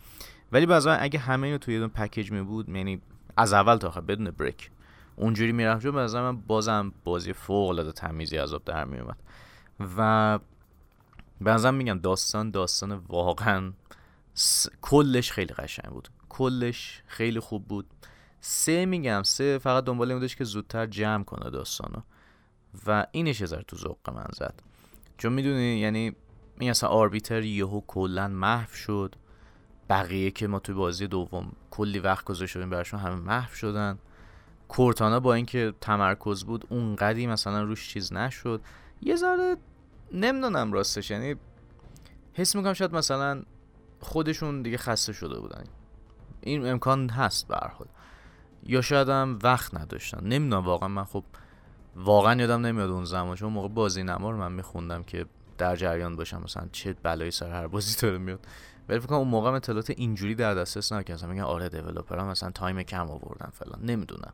ولی 0.51 0.65
بعضا 0.65 0.91
اگه 0.91 1.19
همه 1.19 1.47
اینو 1.47 1.57
توی 1.57 1.79
یه 1.79 1.87
پکیج 1.87 2.31
می 2.31 2.41
بود 2.41 2.69
یعنی 2.69 3.01
از 3.37 3.53
اول 3.53 3.77
تا 3.77 3.87
آخر 3.87 4.01
بدون 4.01 4.31
بریک 4.31 4.69
اونجوری 5.15 5.51
می‌رفت 5.51 5.83
چون 5.83 5.91
به 5.91 6.21
من 6.21 6.37
بازم 6.37 6.93
بازی 7.03 7.33
فوق 7.33 7.69
العاده 7.69 7.91
تمیزی 7.91 8.37
عذاب 8.37 8.63
در 8.65 8.85
میومد 8.85 9.17
و 9.97 10.39
به 11.41 11.71
میگم 11.71 11.99
داستان 11.99 12.51
داستان 12.51 12.91
واقعا 12.91 13.73
کلش 14.81 15.31
خیلی 15.31 15.53
قشنگ 15.53 15.91
بود. 15.91 16.09
کلش 16.29 17.03
خیلی 17.07 17.39
خوب 17.39 17.67
بود. 17.67 17.85
سه 18.39 18.85
میگم 18.85 19.23
سه 19.23 19.57
فقط 19.57 19.83
دنبال 19.83 20.11
این 20.11 20.19
بودش 20.19 20.35
که 20.35 20.43
زودتر 20.43 20.85
جمع 20.85 21.23
کنه 21.23 21.49
داستانو. 21.49 22.01
و 22.87 23.05
اینش 23.11 23.41
یه 23.41 23.47
تو 23.47 23.75
ذوق 23.77 24.09
من 24.09 24.27
زد. 24.33 24.61
چون 25.17 25.33
می‌دونی 25.33 25.79
یعنی 25.79 26.15
این 26.59 26.69
اصلا 26.69 26.89
آربیتر 26.89 27.41
یهو 27.43 27.81
کلا 27.87 28.27
محو 28.27 28.73
شد. 28.73 29.15
بقیه 29.89 30.31
که 30.31 30.47
ما 30.47 30.59
توی 30.59 30.75
بازی 30.75 31.07
دوم 31.07 31.51
کلی 31.71 31.99
وقت 31.99 32.25
گذاشته 32.25 32.59
بودیم 32.59 32.69
براشون 32.69 32.99
همه 32.99 33.15
محو 33.15 33.55
شدن. 33.55 33.99
کورتانا 34.67 35.19
با 35.19 35.33
اینکه 35.33 35.73
تمرکز 35.81 36.43
بود 36.43 36.65
اونقدی 36.69 37.27
مثلا 37.27 37.63
روش 37.63 37.89
چیز 37.89 38.13
نشد. 38.13 38.61
یه 39.01 39.15
ذره 39.15 39.55
نمی‌دونم 40.11 40.73
راستش 40.73 41.11
یعنی 41.11 41.35
حس 42.33 42.55
می‌کنم 42.55 42.73
شاید 42.73 42.95
مثلا 42.95 43.43
خودشون 43.99 44.61
دیگه 44.61 44.77
خسته 44.77 45.13
شده 45.13 45.39
بودن. 45.39 45.63
این 46.41 46.67
امکان 46.67 47.09
هست 47.09 47.47
به 47.47 47.55
حال. 47.55 47.87
یا 48.63 48.81
شاید 48.81 49.09
هم 49.09 49.39
وقت 49.43 49.75
نداشتن. 49.75 50.27
نمی‌دونم 50.27 50.65
واقعا 50.65 50.89
من 50.89 51.03
خب 51.03 51.23
واقعا 51.95 52.41
یادم 52.41 52.65
نمیاد 52.65 52.89
اون 52.89 53.05
زمان. 53.05 53.35
چون 53.35 53.53
موقع 53.53 53.67
بازی 53.67 54.03
نما 54.03 54.31
رو 54.31 54.37
من 54.37 54.51
میخوندم 54.51 55.03
که 55.03 55.25
در 55.57 55.75
جریان 55.75 56.15
باشم 56.15 56.41
مثلا 56.43 56.67
چه 56.71 56.93
بلایی 57.03 57.31
سر 57.31 57.51
هر 57.51 57.67
بازی 57.67 58.01
داره 58.01 58.17
میاد. 58.17 58.47
ولی 58.89 58.99
فکر 58.99 59.07
کنم 59.07 59.17
اون 59.17 59.27
موقع 59.27 59.51
اطلاعات 59.51 59.89
اینجوری 59.89 60.35
در 60.35 60.53
دسترس 60.53 60.91
نبود 60.91 61.11
مثلا 61.11 61.29
میگن 61.29 61.41
آره 61.41 61.69
دیولپرها 61.69 62.25
مثلا 62.25 62.51
تایم 62.51 62.83
کم 62.83 63.09
آوردن 63.09 63.49
فلان 63.53 63.85
نمی‌دونم. 63.85 64.33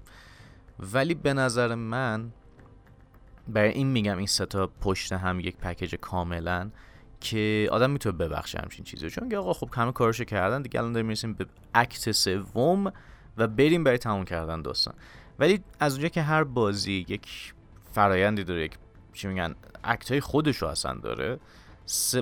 ولی 0.79 1.13
به 1.13 1.33
نظر 1.33 1.75
من 1.75 2.31
برای 3.47 3.69
این 3.69 3.87
میگم 3.87 4.17
این 4.17 4.27
ستا 4.27 4.67
پشت 4.81 5.13
هم 5.13 5.39
یک 5.39 5.57
پکیج 5.57 5.95
کاملا 5.95 6.69
که 7.19 7.69
آدم 7.71 7.89
می‌تونه 7.89 8.17
ببخشه 8.17 8.59
همچین 8.59 8.85
چیزی 8.85 9.09
چون 9.09 9.35
آقا 9.35 9.53
خب 9.53 9.69
همه 9.73 9.91
کارشو 9.91 10.23
کردن 10.23 10.61
دیگه 10.61 10.79
الان 10.79 10.93
داریم 10.93 11.07
می‌رسیم 11.07 11.33
به 11.33 11.45
اکت 11.73 12.11
سوم 12.11 12.93
و 13.37 13.47
بریم 13.47 13.83
برای 13.83 13.97
تموم 13.97 14.25
کردن 14.25 14.61
داستان. 14.61 14.93
ولی 15.39 15.63
از 15.79 15.93
اونجا 15.93 16.07
که 16.07 16.21
هر 16.21 16.43
بازی 16.43 17.05
یک 17.07 17.53
فرایندی 17.91 18.43
داره 18.43 18.63
یک 18.63 18.77
چی 19.13 19.27
میگن 19.27 19.55
اکت 19.83 20.11
های 20.11 20.21
خودش 20.21 20.57
رو 20.57 20.67
اصلا 20.67 20.93
داره 20.93 21.39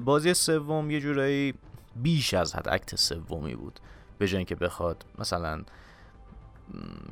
بازی 0.04 0.34
سوم 0.34 0.92
یه 0.92 1.00
جورایی 1.00 1.54
بیش 2.01 2.34
از 2.34 2.56
حد 2.56 2.70
اکت 2.70 2.96
سومی 2.96 3.56
بود. 3.56 3.80
به 4.18 4.27
جای 4.27 4.38
اینکه 4.38 4.56
بخواد 4.56 5.06
مثلا 5.20 5.63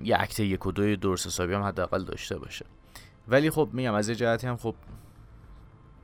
یه 0.04 0.15
اکت 0.20 0.39
یک 0.39 0.65
و 0.65 0.72
دوی 0.72 0.98
درست 0.98 1.27
حسابی 1.27 1.54
هم 1.54 1.63
حداقل 1.63 2.04
داشته 2.04 2.38
باشه. 2.38 2.65
ولی 3.27 3.50
خب 3.50 3.70
میگم 3.74 3.94
از 3.94 4.10
یه 4.10 4.15
جهتی 4.15 4.48
هم 4.48 4.58
خب 4.58 4.75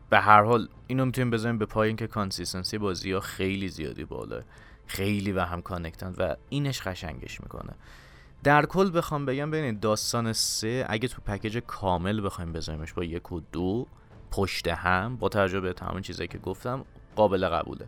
به 0.09 0.19
هر 0.19 0.43
حال 0.43 0.67
اینو 0.88 1.05
می‌تونیم 1.05 1.29
بذاریم 1.29 1.57
به 1.57 1.65
پای 1.65 1.88
اینکه 1.88 2.07
consistency 2.07 2.77
بازی 2.77 3.11
ها 3.11 3.19
خیلی 3.19 3.67
زیادی 3.69 4.05
بالا 4.05 4.41
خیلی 4.85 5.31
و 5.31 5.39
هم 5.39 5.61
کانکتن 5.61 6.15
و 6.17 6.35
اینش 6.50 6.81
قشنگش 6.81 7.41
می‌کنه. 7.41 7.73
در 8.43 8.65
کل 8.65 8.97
بخوام 8.97 9.25
بگم 9.25 9.51
ببینید 9.51 9.79
داستان 9.79 10.33
سه 10.33 10.85
اگه 10.89 11.07
تو 11.07 11.21
پکیج 11.21 11.57
کامل 11.57 12.25
بخوایم 12.25 12.53
بذاریمش 12.53 12.93
با 12.93 13.03
یک 13.03 13.31
و 13.31 13.39
دو 13.51 13.88
پشت 14.31 14.67
هم 14.67 15.17
با 15.17 15.29
توجه 15.29 15.59
به 15.59 15.73
تمام 15.73 16.01
چیزایی 16.01 16.27
که 16.27 16.38
گفتم 16.38 16.85
قابل 17.15 17.50
قبوله. 17.50 17.88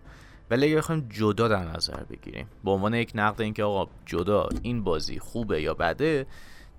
ولی 0.49 0.65
اگه 0.65 0.75
بخوایم 0.75 1.07
جدا 1.09 1.47
در 1.47 1.65
نظر 1.65 2.03
بگیریم 2.03 2.47
به 2.63 2.71
عنوان 2.71 2.93
یک 2.93 3.11
نقد 3.15 3.41
اینکه 3.41 3.63
آقا 3.63 3.91
جدا 4.05 4.49
این 4.61 4.83
بازی 4.83 5.19
خوبه 5.19 5.61
یا 5.61 5.73
بده 5.73 6.25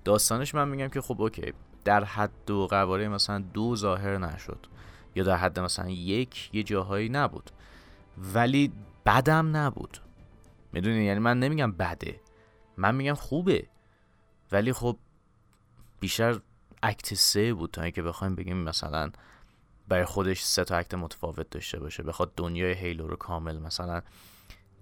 داستانش 0.03 0.55
من 0.55 0.67
میگم 0.67 0.87
که 0.87 1.01
خب 1.01 1.21
اوکی 1.21 1.53
در 1.85 2.03
حد 2.03 2.51
و 2.51 2.67
قواره 2.67 3.07
مثلا 3.07 3.43
دو 3.53 3.75
ظاهر 3.75 4.17
نشد 4.17 4.67
یا 5.15 5.23
در 5.23 5.37
حد 5.37 5.59
مثلا 5.59 5.89
یک 5.89 6.49
یه 6.53 6.63
جاهایی 6.63 7.09
نبود. 7.09 7.51
ولی 8.17 8.71
بدم 9.05 9.57
نبود. 9.57 9.97
می‌دونی؟ 10.73 11.03
یعنی 11.03 11.19
من 11.19 11.39
نمیگم 11.39 11.71
بده. 11.71 12.21
من 12.77 12.95
میگم 12.95 13.13
خوبه. 13.13 13.67
ولی 14.51 14.73
خب 14.73 14.97
بیشتر 15.99 16.39
اکت 16.83 17.13
سه 17.13 17.53
بود 17.53 17.71
تا 17.71 17.81
اینکه 17.81 18.01
بخوایم 18.01 18.35
بگیم 18.35 18.57
مثلا 18.57 19.11
برای 19.87 20.05
خودش 20.05 20.41
سه 20.41 20.63
تا 20.63 20.77
اکت 20.77 20.93
متفاوت 20.93 21.49
داشته 21.49 21.79
باشه 21.79 22.03
بخواد 22.03 22.31
دنیای 22.35 22.73
هیلو 22.73 23.07
رو 23.07 23.15
کامل 23.15 23.57
مثلا 23.57 24.01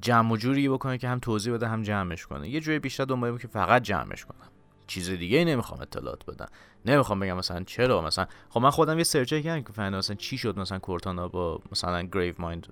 جمع 0.01 0.31
و 0.31 0.37
جوری 0.37 0.69
بکنه 0.69 0.97
که 0.97 1.07
هم 1.07 1.19
توضیح 1.19 1.53
بده 1.53 1.67
هم 1.67 1.83
جمعش 1.83 2.25
کنه. 2.25 2.49
یه 2.49 2.59
جوری 2.59 2.79
بیشتر 2.79 3.05
دنبال 3.05 3.37
که 3.37 3.47
فقط 3.47 3.81
جمعش 3.81 4.25
کنم. 4.25 4.47
چیز 4.87 5.09
دیگه 5.09 5.45
نمی‌خوام 5.45 5.81
اطلاعات 5.81 6.25
بدم. 6.25 6.47
نمی‌خوام 6.85 7.19
بگم 7.19 7.37
مثلا 7.37 7.63
چرا 7.63 8.01
مثلا 8.01 8.27
خب 8.49 8.59
من 8.59 8.69
خودم 8.69 8.97
یه 8.97 9.03
search 9.03 9.33
کردم 9.33 9.61
که 9.61 9.73
فهمیدم 9.73 9.97
مثلا 9.97 10.15
چی 10.15 10.37
شد 10.37 10.59
مثلا 10.59 10.79
Cortana 10.79 11.27
با 11.27 11.59
مثلا 11.71 12.01
Gravemind 12.01 12.67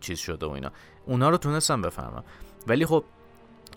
چیز 0.00 0.18
شده 0.18 0.46
و 0.46 0.50
اینا. 0.50 0.70
اونا 1.06 1.30
رو 1.30 1.36
تونستم 1.36 1.82
بفهمم. 1.82 2.24
ولی 2.66 2.86
خب 2.86 3.04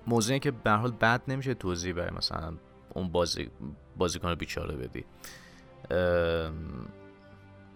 موضوعی 0.08 0.40
که 0.40 0.52
به 0.52 0.72
حال 0.72 0.92
بد 0.92 1.22
نمیشه 1.28 1.54
توضیح 1.54 1.94
برای 1.94 2.12
مثلا 2.18 2.54
اون 2.94 3.12
بازی 3.12 3.50
بازیکن 3.98 4.36
بیچاره 4.36 4.76
بدی. 4.76 5.06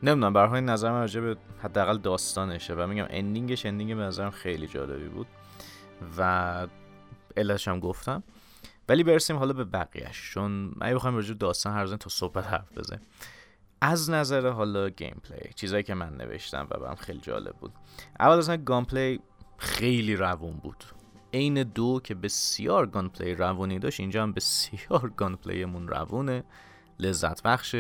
نمی‌دونم 0.04 0.38
حال 0.38 0.62
نظر 0.62 0.92
من 0.92 1.00
راجع 1.00 1.22
به 1.22 1.38
حداقل 1.64 1.98
داستانشه 1.98 2.74
و 2.74 2.88
میگم 2.88 3.06
ending 3.10 3.52
ش 3.52 3.66
ending 3.66 3.96
به 3.96 4.02
نظرم 4.02 4.30
خیلی 4.30 4.68
جالبی 4.68 5.08
بود 5.08 5.28
و 6.18 6.68
علتش 7.38 7.68
هم 7.68 7.80
گفتم. 7.80 8.24
ولی 8.90 9.04
برسیم 9.04 9.36
حالا 9.36 9.54
به 9.54 9.64
بقیهش 9.64 10.32
چون 10.34 10.76
اگه 10.82 10.96
بخوایم 10.96 11.16
راجع 11.16 11.34
داستان 11.34 11.74
هر 11.74 11.86
تا 11.88 12.10
صحبت 12.10 12.48
حرف 12.48 12.78
بزنیم. 12.78 13.02
از 13.82 14.10
نظر 14.10 14.50
حالا 14.50 14.90
gameplay 14.90 15.54
چیزایی 15.56 15.84
که 15.84 15.94
من 15.94 16.18
نوشتم 16.18 16.68
و 16.72 16.80
برام 16.80 16.96
خیلی 16.96 17.20
جالب 17.20 17.56
بود. 17.56 17.74
اول 18.20 18.38
اصلا 18.38 18.58
gunplay 18.58 19.20
خیلی 19.58 20.16
روون 20.16 20.54
بود. 20.54 20.84
عین 21.34 21.64
دو 21.64 22.00
که 22.04 22.16
بسیار 22.16 22.86
gunplay 22.86 23.36
روونی 23.36 23.80
داشت 23.80 24.00
اینجا 24.00 24.24
هم 24.24 24.32
بسیار 24.32 25.12
gunplay 25.18 25.36
مون 25.36 25.88
روونه. 25.88 26.44
لذت 27.00 27.44
بخش 27.44 27.76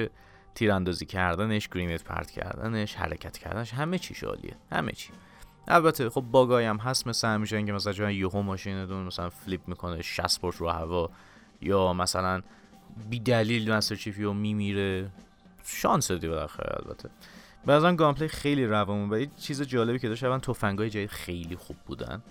تیراندازی 0.55 1.05
کردنش 1.05 1.69
grenade 1.69 2.03
پرت 2.03 2.31
کردنش 2.31 2.95
حرکت 2.95 3.37
کردنش 3.37 3.73
همه 3.73 3.99
چی 3.99 4.13
عالیه 4.13 4.55
همه 4.71 4.91
چی. 4.91 5.09
البته 5.67 6.09
خب 6.09 6.21
باگای 6.21 6.65
هم 6.65 6.77
هست 6.77 7.07
مثل 7.07 7.27
همیشه 7.27 7.57
اینکه 7.57 7.73
مثلا 7.73 8.11
یهو 8.11 8.41
ماشینتون 8.41 9.03
مثلا 9.03 9.29
flip 9.29 9.67
می‌کنه 9.67 10.01
میشه 10.01 10.41
پرت 10.41 10.55
رو 10.55 10.69
هوا 10.69 11.09
یا 11.61 11.93
مثلا 11.93 12.41
بی 13.09 13.19
دلیل 13.19 13.71
Master 13.71 13.95
Chief 13.95 14.19
یهو 14.19 14.33
میمیره. 14.33 15.11
شانس 15.65 16.11
دی 16.11 16.27
بالاخره 16.27 16.75
البته. 16.85 17.09
بعضا 17.65 17.93
gameplay 17.93 18.27
خیلی 18.27 18.65
روون 18.65 19.09
و 19.09 19.25
چیز 19.37 19.61
جالبی 19.61 19.99
که 19.99 20.09
داشت 20.09 20.23
اول 20.23 20.37
تفنگای 20.37 20.89
جدید 20.89 21.09
خیلی 21.09 21.55
خوب 21.55 21.77
بودن. 21.85 22.21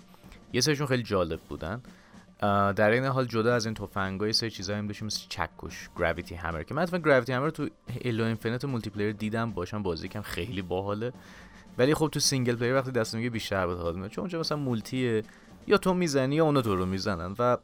یه 0.52 0.61
سرشون 0.61 0.87
خیلی 0.87 1.02
جالب 1.02 1.40
بودن. 1.40 1.83
در 2.41 2.91
این 2.91 3.05
حال 3.05 3.25
جدا 3.25 3.55
از 3.55 3.67
این 3.67 3.75
تفنگا 3.75 4.33
یه 4.33 4.40
سری 4.40 4.50
چیزایی 4.50 4.79
هم 4.79 4.87
داشتیم 4.87 5.07
مثل 5.07 5.21
چکش 5.29 5.88
gravity 5.97 6.35
hammer 6.35 6.62
که 6.62 6.75
من 6.75 6.83
اتفاقا 6.83 7.03
gravity 7.03 7.33
hammer 7.33 7.50
تو 7.50 7.69
Halo 8.00 8.25
Infinite 8.25 8.64
multiplayer 8.64 9.12
دیدم 9.12 9.50
باهاشم 9.50 9.83
بازی 9.83 10.09
کردم 10.09 10.23
خیلی 10.23 10.62
باحاله. 10.62 11.12
ولی 11.79 11.95
خب 11.95 12.09
تو 12.12 12.21
single 12.21 12.57
player 12.57 12.75
وقتی 12.75 12.91
دستته 12.91 13.14
دیگه 13.14 13.31
بیشتر 13.31 13.67
باحاله 13.67 14.09
چون 14.09 14.23
اونجا 14.23 14.41
مثلا 14.41 14.59
multi 14.59 15.12
ه 15.12 15.23
یا 15.67 15.79
تو 15.79 15.95
می‌زنی 15.95 16.35
یا 16.37 16.45
اونا 16.45 16.62
تو 16.62 16.76
رو 16.76 16.87
می‌زنن 16.87 17.35
و 17.38 17.57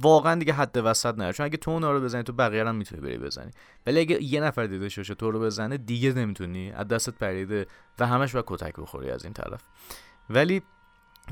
واقعا 0.00 0.34
دیگه 0.34 0.52
حد 0.52 0.80
وسط 0.84 1.14
نداره. 1.18 1.32
چون 1.32 1.46
اگه 1.46 1.56
تو 1.56 1.70
اونا 1.70 1.92
رو 1.92 2.00
بزنی 2.00 2.22
تو 2.22 2.32
بقیه 2.32 2.64
هم 2.64 2.74
می‌تونی 2.74 3.02
بری 3.02 3.18
بزنی. 3.18 3.50
ولی 3.86 4.00
اگه 4.00 4.22
یه 4.22 4.40
نفر 4.40 4.66
دیده 4.66 4.88
شوشه 4.88 5.14
تو 5.14 5.30
رو 5.30 5.40
بزنه 5.40 5.76
دیگه 5.76 6.12
نمی‌تونی. 6.12 6.72
از 6.72 6.88
دستت 6.88 7.14
پریده 7.14 7.66
و 7.98 8.06
همش 8.06 8.34
باید 8.36 8.44
کتک 8.46 8.74
بخوری 8.76 9.10
از 9.10 9.24
این 9.24 9.32
طرف. 9.32 9.60
ولی 10.30 10.62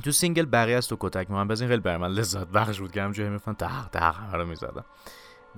تو 0.04 0.12
single 0.12 0.44
وقتی 0.44 0.88
تو 0.88 0.96
کتک 1.00 1.28
بزنی 1.28 1.68
خیلی 1.68 1.80
برای 1.80 1.96
من 1.96 2.10
لذت 2.10 2.46
بخش 2.46 2.80
بود 2.80 2.92
که 2.92 3.02
همینجوری 3.02 3.28
می‌رفتم 3.28 3.54
دق 3.54 3.90
دق 3.92 4.14
همه 4.14 4.32
رو 4.32 4.46
می‌زدم. 4.46 4.84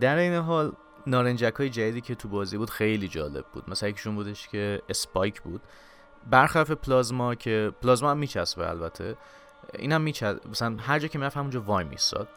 در 0.00 0.16
این 0.16 0.34
حال 0.34 0.72
نارنجک 1.06 1.54
های 1.54 1.70
جدیدی 1.70 2.00
که 2.00 2.14
تو 2.14 2.28
بازی 2.28 2.56
بود 2.56 2.70
خیلی 2.70 3.08
جالب 3.08 3.44
بود. 3.52 3.70
مثلا 3.70 3.88
یکیشون 3.88 4.14
بودش 4.14 4.48
که 4.48 4.82
spike 4.88 5.42
بود. 5.42 5.60
برخلاف 6.30 6.70
پلازما 6.70 7.34
که 7.34 7.72
پلازما 7.82 8.10
هم 8.10 8.18
میچسبه 8.18 8.68
البته. 8.68 9.16
این 9.78 9.92
هم 9.92 10.00
میچسبه 10.00 10.50
مثلا 10.50 10.76
هر 10.76 10.98
جا 10.98 11.08
که 11.08 11.18
می‌رفت 11.18 11.36
همونجا 11.36 11.60
وای 11.60 11.84
میستاد 11.84 12.28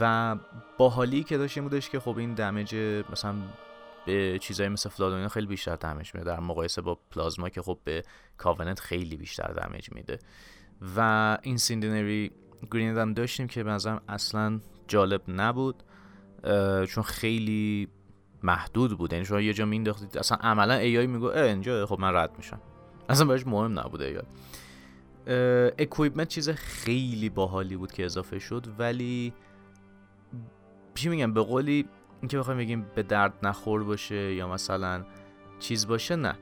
و 0.00 0.36
باحالی 0.78 1.24
که 1.24 1.38
داشت 1.38 1.58
این 1.58 1.68
بودش 1.68 1.90
که 1.90 2.00
خب 2.00 2.18
این 2.18 2.34
دمیج 2.34 2.74
مثلا 3.12 3.34
به 4.06 4.38
چیزایی 4.38 4.68
مثل 4.68 4.88
فلادونا 4.88 5.28
خیلی 5.28 5.46
بیشتر 5.46 5.76
دمیج 5.76 6.14
میده. 6.14 6.26
در 6.26 6.40
مقایسه 6.40 6.82
با 6.82 6.98
پلازما 7.10 7.48
که 7.48 7.62
خب 7.62 7.78
به 7.84 8.02
کاوننت 8.36 8.80
خیلی 8.80 9.16
بیشتر 9.16 9.52
دمیج 9.52 9.92
میده. 9.92 10.18
و 10.96 11.38
این 11.42 11.56
سیندنری 11.56 12.30
گرینید 12.70 12.98
هم 12.98 13.14
داشتیم 13.14 13.46
که 13.46 13.64
به 13.64 13.70
نظرم 13.70 14.00
اصلا 14.08 14.60
جالب 14.88 15.22
نبود 15.28 15.82
چون 16.88 17.04
خیلی 17.04 17.88
محدود 18.42 18.98
بود. 18.98 19.12
یعنی 19.12 19.24
شما 19.24 19.40
یه 19.40 19.52
جا 19.52 19.64
مینداختید 19.64 20.18
اصلا 20.18 20.38
عملا 20.40 20.74
AI 20.74 20.98
میگه 20.98 21.26
اینجا 21.26 21.86
خب 21.86 22.00
من 22.00 22.14
رد 22.14 22.30
میشم. 22.36 22.60
اصلا 23.08 23.26
بهش 23.26 23.46
مهم 23.46 23.78
نبوده 23.78 24.04
این 24.04 24.18
equipment 25.78 26.28
چیز 26.28 26.48
خیلی 26.50 27.28
باحالی 27.28 27.76
بود 27.76 27.92
که 27.92 28.04
اضافه 28.04 28.38
شد 28.38 28.66
ولی 28.78 29.32
چی 30.94 31.08
میگم 31.08 31.34
به 31.34 31.42
قولی 31.42 31.88
اینکه 32.20 32.38
بخوایم 32.38 32.58
بگیم 32.58 32.86
به 32.94 33.02
درد 33.02 33.34
نخور 33.42 33.84
باشه 33.84 34.34
یا 34.34 34.48
مثلا 34.48 35.04
چیز 35.58 35.86
باشه 35.86 36.16
نه. 36.16 36.38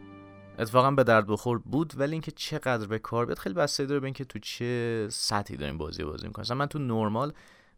اتفاقا 0.59 0.91
به 0.91 1.05
درد 1.05 1.27
بخور 1.27 1.59
بود 1.59 1.93
ولی 1.97 2.13
اینکه 2.13 2.31
چقدر 2.31 2.87
به 2.87 2.99
کار 2.99 3.27
بیاد 3.27 3.39
خیلی 3.39 3.55
بسته 3.55 3.87
داره 3.87 4.01
به 4.01 4.07
اینکه 4.07 4.25
تو 4.25 4.39
چه 4.39 5.07
سطحی 5.11 5.57
داریم 5.57 5.79
بازی 5.79 6.05
بازی 6.05 6.27
می‌کنیم. 6.27 6.45
مثلا 6.45 6.57
من 6.57 6.67
تو 6.67 6.79
نرمال 6.79 7.33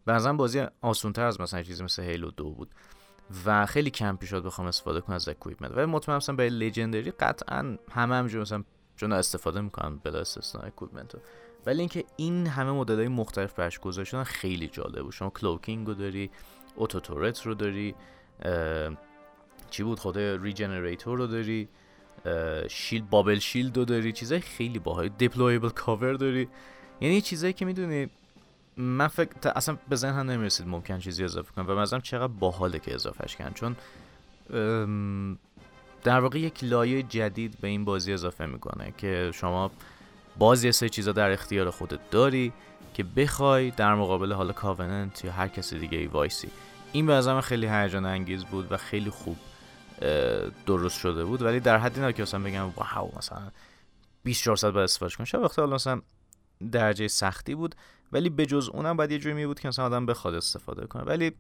به 0.07 0.16
نظرم 0.16 0.33
بازی 0.33 0.67
آسونتر 0.81 1.25
از 1.25 1.41
مثلا 1.41 1.63
چیزی 1.63 1.85
مثل 1.85 2.03
Halo 2.03 2.31
دو 2.31 2.51
بود 2.51 2.71
و 3.47 3.67
خیلی 3.67 3.91
کم 3.91 4.17
پیش 4.17 4.35
بخوام 4.35 4.67
استفاده 4.67 5.01
کنم 5.01 5.17
از 5.17 5.29
equipment 5.29 5.73
و 5.77 5.87
مطمئن 5.87 6.17
مثلا 6.17 6.37
به 6.37 6.49
legendary 6.49 7.11
قطعا 7.11 7.77
همه 7.93 8.15
همینجور 8.15 8.41
مثلا 8.41 8.65
چون 8.97 9.13
استفاده 9.13 9.61
می‌کنم 9.61 10.01
بلا 10.05 10.19
استثنا 10.19 10.63
equipment 10.63 11.15
ولی 11.67 11.79
اینکه 11.79 12.05
این 12.17 12.47
همه 12.47 12.73
مدلای 12.73 13.09
مختلف 13.09 13.55
برش 13.55 13.79
گذاشتن 13.79 14.25
خیلی 14.25 14.69
جالب 14.69 15.03
بود. 15.03 15.13
شما 15.13 15.31
cloaking 15.31 15.87
رو 15.87 15.95
داری 15.95 16.31
auto 16.75 17.04
turret 17.04 17.47
رو 17.47 17.55
داری 17.55 17.95
چی 19.71 19.83
بود؟ 19.83 19.99
خود 19.99 20.19
regenerator 20.19 21.19
رو 21.19 21.27
داری. 21.27 21.69
shield 22.71 23.11
bubble 23.11 23.39
shield 23.39 23.77
رو 23.77 23.85
داری 23.85 24.13
چیزای 24.13 24.41
خیلی 24.41 24.79
باحال. 24.79 25.09
deployable 25.09 25.69
cover 25.69 26.13
داری. 26.13 26.49
یعنی 27.01 27.21
چیزایی 27.21 27.53
که 27.53 27.65
می‌دونی 27.65 28.09
من 28.77 29.09
فکر 29.09 29.53
اصلا 29.57 29.79
به 29.89 29.97
ذهن 29.97 30.15
هم 30.15 30.31
نمی‌رسید 30.31 30.69
ممکن 30.69 30.99
چیزی 30.99 31.25
اضافه 31.25 31.53
کنم. 31.53 31.69
و 31.69 31.75
مثلا 31.75 32.01
چقدر 32.01 32.33
باحاله 32.33 32.79
که 32.79 32.95
اضافهش 32.95 33.37
کردن 33.37 33.53
چون 33.53 33.77
در 36.05 36.21
واقع 36.21 36.39
یک 36.39 36.65
لایه 36.65 37.03
جدید 37.03 37.61
به 37.61 37.69
این 37.69 37.85
بازی 37.85 38.13
اضافه 38.13 38.47
می‌کنه 38.47 38.95
که 38.99 39.31
شما 39.35 39.71
باز 40.39 40.65
یه 40.65 40.71
سه 40.71 40.89
چیزا 40.89 41.13
در 41.13 41.31
اختیار 41.31 41.71
خودت 41.71 42.11
داری 42.11 42.53
که 42.95 43.05
بخوای 43.05 43.71
در 43.71 43.95
مقابل 43.95 44.33
حالا 44.33 44.53
کاوننت 44.53 45.25
یا 45.25 45.33
هر 45.33 45.49
کسی 45.49 45.79
دیگه 45.79 45.99
ای 45.99 46.07
وایسی. 46.07 46.49
این 46.93 47.07
به 47.07 47.41
خیلی 47.41 47.67
هیجان 47.67 48.05
انگیز 48.05 48.45
بود 48.45 48.73
و 48.73 48.77
خیلی 48.77 49.11
خوب 49.11 49.37
درست 50.67 50.99
شده 50.99 51.25
بود. 51.25 51.43
ولی 51.43 51.61
در 51.61 51.79
حدی 51.79 52.01
نه 52.01 52.13
که 52.13 52.23
مثلا 52.23 52.41
بگم 52.41 52.69
واو 52.77 53.19
مثلا 53.19 53.51
24 54.25 54.57
ساعت 54.57 54.75
باید 54.75 54.85
استفاده 54.85 55.15
کنم. 55.15 55.25
شب 55.25 55.41
وقتی 55.41 55.63
مثلا 55.63 56.03
درجه 56.73 57.09
سختی 57.09 57.55
بود 57.55 57.75
ولی 58.13 58.29
به 58.29 58.47
جز 58.47 58.69
اونم 58.69 58.97
بعد 58.97 59.13
یه 59.13 59.19
جوری 59.19 59.35
می 59.35 59.47
بود 59.47 59.61
که 59.61 59.69
مثلا 59.69 59.85
آدم 59.85 60.07
بخواد 60.07 60.35
استفاده 60.35 60.87
کنه. 60.87 61.03
ولی 61.03 61.33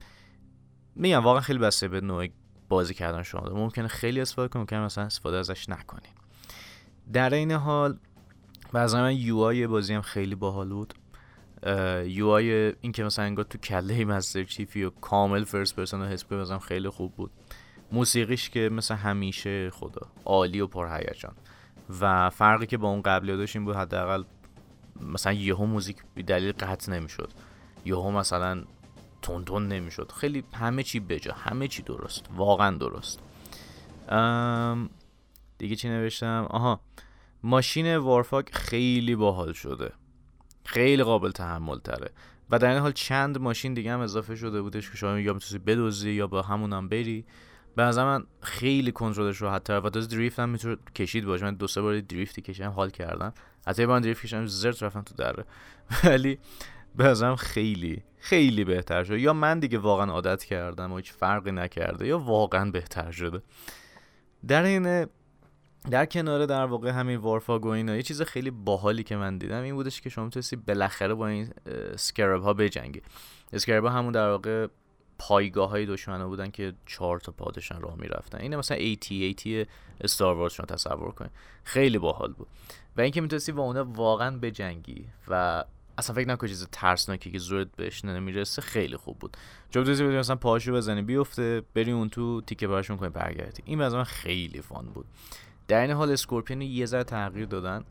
میگم 0.95 1.25
واقعا 1.25 1.41
خیلی 1.41 1.59
بسته 1.59 1.89
به 1.89 2.01
نوع 2.01 2.29
بازی 2.69 2.95
کردن 2.95 3.23
شما. 3.23 3.41
ممکنه 3.41 3.89
خیلی 3.89 4.21
استفاده 4.21 4.49
کنه 4.49 4.61
ممکنه 4.61 4.81
مثلا 4.81 5.05
استفاده 5.05 5.37
ازش 5.37 5.69
نکنید 5.69 6.21
در 7.13 7.35
این 7.35 7.53
حال 7.53 7.99
بعضا 8.73 9.01
من 9.01 9.17
یو 9.17 9.39
آی 9.39 9.67
بازی 9.67 9.95
هم 9.95 10.03
خیلی 10.03 10.35
باحال 10.35 10.69
بود. 10.69 10.95
UI 12.07 12.51
این 12.81 12.93
که 12.93 13.05
مثلا 13.05 13.25
انگار 13.25 13.45
تو 13.45 13.59
کله 13.59 14.05
Master 14.05 14.45
Chief 14.45 14.78
ی 14.78 14.85
و 14.85 14.91
کامل 14.91 15.45
first 15.45 15.77
person 15.77 16.03
و 16.03 16.07
حس 16.07 16.25
بازم 16.25 16.59
خیلی 16.59 16.89
خوب 16.89 17.15
بود. 17.15 17.31
موسیقیش 17.93 18.51
که 18.51 18.69
مثل 18.73 18.95
همیشه 18.95 19.71
خدا 19.71 20.07
عالی 20.25 20.61
و 20.61 20.67
پرهیجان 20.67 21.35
و 22.01 22.31
فرقی 22.31 22.67
که 22.67 22.79
با 22.79 22.89
اون 22.89 23.03
قبلی 23.03 23.37
داشت 23.37 23.57
این 23.57 23.65
بود 23.65 23.77
حداقل 23.77 24.25
مثلا 25.01 25.33
یهو 25.33 25.67
موزیک 25.67 25.97
بی 26.15 26.23
دلیل 26.23 26.53
قطع 26.53 26.93
نمی‌شد. 26.93 27.31
یهو 27.85 28.11
مثلا 28.11 28.65
تون 29.23 29.45
تون 29.45 29.69
نمی‌شد. 29.69 30.13
خیلی 30.17 30.45
همه 30.53 30.83
چی 30.83 31.01
بجا 31.01 31.33
همه 31.33 31.69
چی 31.69 31.83
درست 31.83 32.27
واقعا 32.37 32.77
درست. 32.77 33.19
دیگه 35.59 35.77
چی 35.77 35.89
نوشتم؟ 35.89 36.47
آها 36.51 36.81
ماشین 37.43 37.97
وارفاک 37.97 38.55
خیلی 38.55 39.17
باحال 39.17 39.53
شده. 39.53 39.93
خیلی 40.65 41.03
قابل 41.03 41.31
تحمل 41.31 41.79
تره 41.79 42.11
و 42.51 42.59
در 42.59 42.71
این 42.71 42.79
حال 42.79 42.93
چند 42.93 43.39
ماشین 43.39 43.75
دیگه 43.75 43.93
هم 43.93 44.01
اضافه 44.01 44.37
شده 44.37 44.63
بودش 44.63 44.91
که 44.91 44.97
شما 44.97 45.21
یا 45.21 45.33
می‌تونی 45.33 45.65
بدوزی 45.65 46.11
یا 46.11 46.27
با 46.27 46.43
همون 46.43 46.73
هم 46.73 46.89
بری. 46.89 47.25
به 47.77 48.05
من 48.05 48.25
خیلی 48.43 48.93
کنترلش 48.93 49.37
رو 49.37 49.51
حتی 49.51 49.73
و 49.73 49.91
تازه 49.91 50.17
دریفت 50.17 50.39
هم 50.39 50.49
می‌تونه 50.49 50.77
کشید 50.95 51.25
باشه. 51.25 51.45
من 51.45 51.55
دو 51.55 51.67
سه 51.67 51.81
بار 51.81 52.01
دریفتی 52.01 52.43
کشیدم 52.43 52.71
حال 52.71 52.91
کردم. 52.91 53.33
حتی 53.67 53.87
بار 53.87 54.01
دریفت 54.01 54.23
کشیدم 54.23 54.47
زرت 54.47 54.83
رفتم 54.83 55.03
تو 55.03 55.15
دره. 55.15 55.45
ولی 56.05 56.39
به 56.97 57.37
خیلی 57.37 58.03
خیلی 58.19 58.65
بهتر 58.65 59.05
شده 59.05 59.21
یا 59.21 59.33
من 59.33 59.59
دیگه 59.59 59.79
واقعا 59.79 60.13
عادت 60.13 60.45
کردم 60.45 60.93
و 60.93 60.97
هیچ 60.97 61.13
فرقی 61.13 61.53
نکرده 61.53 62.07
یا 62.07 62.19
واقعا 62.19 62.71
بهتر 62.71 63.11
شده. 63.11 63.43
در 64.49 64.63
این 64.63 65.07
در 65.91 66.07
کنار 66.07 66.47
در 66.47 66.65
واقع 66.65 66.91
همین 66.91 67.17
وارفاگ 67.17 67.65
و 67.65 67.77
یه 67.77 68.03
چیز 68.03 68.23
خیلی 68.23 68.51
باحالی 68.51 69.03
که 69.03 69.17
من 69.17 69.39
دیدم 69.39 69.63
این 69.63 69.75
بودش 69.75 70.01
که 70.01 70.11
شما 70.11 70.25
می‌تونستی 70.25 70.57
بالاخره 70.57 71.15
با 71.15 71.29
این 71.29 71.53
سکرب 71.97 72.43
ها 72.43 72.55
بجنگی. 72.55 73.03
ها 73.69 73.89
همون 73.89 74.13
در 74.13 74.29
واقع 74.29 74.67
پایگاه 75.21 75.71
های 75.71 75.87
دشمنه 75.87 76.25
بودن 76.25 76.51
که 76.51 76.73
چهار 76.87 77.21
تا 77.21 77.33
پادشان 77.33 77.83
راه 77.83 77.97
می‌رفتن. 77.97 78.39
اینه 78.39 78.57
مثلا 78.57 78.77
AT 78.77 79.07
AT 79.07 79.67
استار 80.01 80.37
وارز 80.37 80.53
شما 80.53 80.67
تصور 80.67 81.11
کنید 81.11 81.31
خیلی 81.65 81.99
باحال 81.99 82.33
بود. 82.33 82.47
و 82.97 83.01
اینکه 83.01 83.21
می‌تونستی 83.21 83.53
با 83.53 83.63
اونا 83.63 83.85
واقعا 83.85 84.39
بجنگی 84.39 85.05
و 85.29 85.65
اصلا 85.99 86.15
فکر 86.15 86.29
نکنی 86.29 86.49
چیز 86.49 86.67
ترسناکی 86.73 87.31
که 87.31 87.39
زورت 87.39 87.69
بهش 87.77 88.05
نمی‌رسه 88.05 88.63
خیلی 88.63 88.97
خوب 88.97 89.19
بود. 89.19 89.37
جواب 89.71 89.87
دوزی 89.87 90.05
بدی 90.05 90.17
مثلا 90.17 90.37
پاشو 90.37 90.73
بزنی 90.73 91.03
بیفته 91.03 91.63
بری 91.75 91.93
اون 91.93 92.09
تو 92.09 92.41
تیکه 92.41 92.69
براشون 92.69 92.97
کنی 92.97 93.09
برگردی. 93.09 93.63
این 93.65 93.79
مثلا 93.79 94.05
خیلی 94.05 94.61
فان 94.61 94.87
بود. 94.87 95.07
در 95.69 95.81
این 95.81 95.91
حال 95.91 96.11
اسکورپیون 96.13 96.63
یه 96.63 96.87
ذره 96.87 97.05
تغییر 97.05 97.47
دادن. 97.47 97.85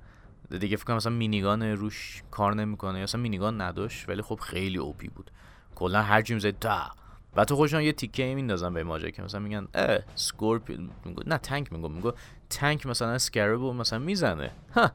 دیگه 0.59 0.77
فکر 0.77 0.85
کنم 0.85 0.95
مثلا 0.95 1.13
مینیگان 1.13 1.63
روش 1.63 2.23
کار 2.31 2.55
نمی‌کنه 2.55 2.97
یا 2.97 3.03
مثلا 3.03 3.21
مینیگان 3.21 3.61
نداشت 3.61 4.09
ولی 4.09 4.21
خب 4.21 4.35
خیلی 4.35 4.77
اوپی 4.77 5.07
بود. 5.07 5.31
کلا 5.75 6.01
هر 6.01 6.21
چی 6.21 6.33
می‌زد 6.33 6.59
تا 6.59 6.91
و 7.35 7.45
تو 7.45 7.55
خوشان 7.55 7.81
یه 7.81 7.91
تیکه 7.91 8.35
میندازن 8.35 8.73
به 8.73 8.83
ماجرا 8.83 9.09
که 9.09 9.21
مثلا 9.21 9.39
میگن 9.39 9.67
اه 9.73 9.99
سکورپیون 10.15 10.89
نه 11.25 11.37
تانک 11.37 11.73
میگم 11.73 11.91
میگم 11.91 12.13
تانک 12.49 12.85
مثلا 12.85 13.09
اسکربو 13.09 13.73
مثلا 13.73 13.99
می‌زنه. 13.99 14.51
ها 14.75 14.91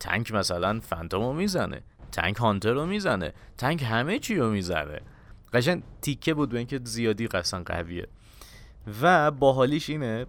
تانک 0.00 0.32
مثلا 0.32 0.80
فانتومو 0.80 1.32
می‌زنه. 1.32 1.82
تانک 2.12 2.36
هانتر 2.36 2.72
رو 2.72 2.86
می‌زنه. 2.86 3.32
تانک 3.58 3.82
همه 3.82 4.18
چی 4.18 4.34
رو 4.34 4.50
می‌زنه. 4.50 5.00
قشنگ 5.52 5.82
تیکه 6.02 6.34
بود 6.34 6.48
به 6.48 6.58
اینکه 6.58 6.80
زیادی 6.84 7.26
قصلا 7.26 7.62
قویه. 7.62 8.08
و 9.02 9.30
باحالیش 9.30 9.90
اینه 9.90 10.26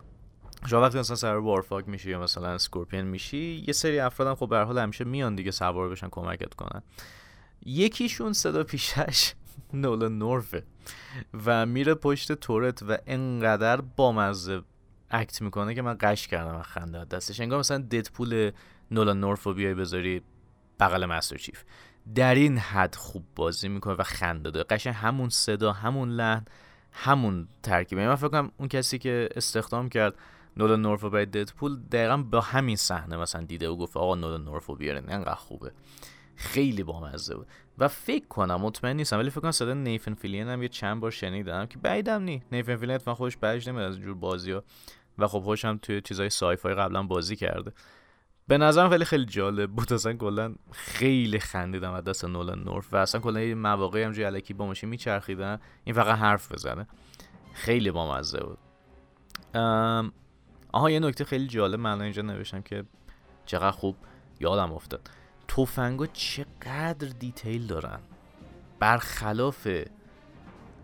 شما 0.66 0.82
وقتی 0.82 1.00
مثلا 1.00 1.16
سر 1.16 1.36
وارفاگ 1.36 1.88
میشی 1.88 2.10
یا 2.10 2.20
مثلا 2.20 2.48
اسکورپیون 2.48 3.06
میشی 3.06 3.64
یه 3.68 3.74
سری 3.74 4.00
افرادم 4.00 4.36
خب 4.36 4.50
به 4.50 4.58
حال 4.58 4.78
همیشه 4.78 5.04
میان 5.04 5.36
دیگه 5.36 5.52
سوار 5.52 5.90
بشن 5.90 6.08
کمکت 6.12 6.54
کنن. 6.54 6.82
یکیشون 7.66 8.34
صدا 8.34 8.64
پیشش 8.64 9.34
نولان 9.74 10.18
نورفه 10.18 10.64
و 11.46 11.66
میره 11.66 11.94
پشت 11.94 12.32
تورت 12.32 12.84
و 12.84 12.98
انقدر 13.08 13.82
بامزه 13.82 14.62
اکت 15.12 15.42
می‌کنه 15.42 15.76
که 15.76 15.82
من 15.82 15.98
قش 16.00 16.28
کردم 16.28 16.56
و 16.56 16.62
خنده 16.62 17.06
دستش 17.06 17.40
انگار 17.40 17.60
مثلا 17.60 17.78
ددپول 17.78 18.52
نولان 18.92 19.20
نورف 19.20 19.44
رو 19.44 19.54
بیای 19.54 19.74
بذاری 19.74 20.22
بغل 20.80 21.06
مستر 21.06 21.38
چیف 21.38 21.64
در 22.16 22.36
این 22.36 22.58
حد 22.58 22.96
خوب 22.96 23.26
بازی 23.36 23.68
می‌کنه 23.68 23.94
و 23.94 24.04
خنده 24.04 24.52
داره. 24.52 24.66
قشنگ 24.70 24.94
همون 24.94 25.30
صدا 25.30 25.72
همون 25.72 26.10
لحن 26.10 26.46
همون 26.92 27.48
ترکیبه. 27.64 28.02
یعنی 28.02 28.10
من 28.10 28.16
فکر 28.16 28.28
کنم 28.28 28.52
اون 28.58 28.68
کسی 28.68 28.98
که 28.98 29.30
استخدام 29.36 29.90
کرد 29.90 30.16
نولان 30.58 30.82
نورف 30.82 31.04
و 31.04 31.10
ددپول 31.10 31.80
دقیقا 31.80 32.18
با 32.18 32.42
همین 32.42 32.76
صحنه 32.76 33.18
مثلا 33.18 33.44
دیده 33.44 33.70
و 33.70 33.76
گفت 33.76 33.98
آقا 33.98 34.16
نولان 34.16 34.44
نورف 34.44 34.66
رو 34.66 34.76
بیارین. 34.76 35.10
انقدر 35.10 35.36
خوبه. 35.36 35.72
خیلی 36.38 36.84
بامزه 36.84 37.36
بود. 37.36 37.48
و 37.78 37.88
فکر 37.88 38.28
کنم 38.28 38.56
مطمئن 38.56 38.96
نیستم 38.96 39.18
ولی 39.18 39.30
فکر 39.30 39.42
کنم 39.42 39.52
صدا 39.52 39.74
نیفن 39.74 40.14
فیلین 40.14 40.48
هم 40.48 40.62
یه 40.62 40.68
چند 40.68 41.00
بار 41.00 41.12
شنیدم 41.12 41.66
که 41.66 41.80
بعیدم 41.80 42.24
نی 42.24 42.44
نیفن 42.52 42.76
فیلین 42.76 42.96
اتفاقا 42.96 43.16
خودش 43.16 43.38
بعدش 43.38 43.68
نمیاد 43.68 43.92
از 43.92 44.00
جور 44.00 44.16
بازی 44.16 44.52
ها. 44.52 44.64
و 45.18 45.28
خب 45.28 45.40
خوشم 45.40 45.68
هم 45.68 45.78
توی 45.78 46.02
چیزای 46.02 46.30
سایفای 46.30 46.74
قبلا 46.74 47.04
بازی 47.04 47.36
کرده. 47.36 47.72
به 48.48 48.58
نظرم 48.58 48.90
خیلی 48.90 49.06
خیلی 49.06 49.26
جالب 49.26 49.72
بود. 49.72 49.94
اصلا 49.94 50.14
کلا 50.14 50.56
خیلی 50.72 51.40
خندیدم 51.40 51.92
از 51.92 52.04
دست 52.04 52.26
نولان 52.26 52.64
نورف. 52.64 52.94
و 52.94 52.98
اصلا 52.98 53.22
کلا 53.22 53.40
این 53.40 53.58
مواقعی 53.58 54.04
هم 54.04 54.14
الکی 54.18 54.54
با 54.54 54.66
ماشین 54.66 54.90
میچرخیدن. 54.90 55.60
این 55.84 55.96
فقط 55.96 56.18
حرف 56.18 56.52
بزنه. 56.52 56.88
خیلی 57.54 57.92
بامزه 57.92 58.40
بود. 58.40 58.58
آها 60.72 60.92
یه 60.92 61.00
نکته 61.00 61.26
خیلی 61.26 61.48
جالب 61.48 61.80
من 61.80 62.02
اینجا 62.02 62.22
نوشتم 62.22 62.62
که 62.62 62.84
چقدر 63.46 63.72
خوب 63.72 63.96
یادم 64.40 64.74
افتاد. 64.74 65.10
تفنگا 65.48 66.06
چقدر 66.06 67.08
detail 67.20 67.68
دارن. 67.68 68.00
برخلاف 68.80 69.68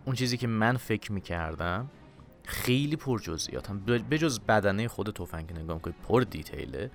اون 0.05 0.15
چیزی 0.15 0.37
که 0.37 0.47
من 0.47 0.77
فکر 0.77 1.11
می‌کردم 1.11 1.89
خیلی 2.45 2.95
پر 2.95 3.19
جزئیاتن 3.19 3.79
بجز 3.79 4.39
بدنه 4.39 4.87
خود 4.87 5.15
تفنگ 5.15 5.53
نگاه 5.53 5.81
کنید 5.81 5.95
پر 6.07 6.21
detail 6.21 6.74
ه. 6.74 6.91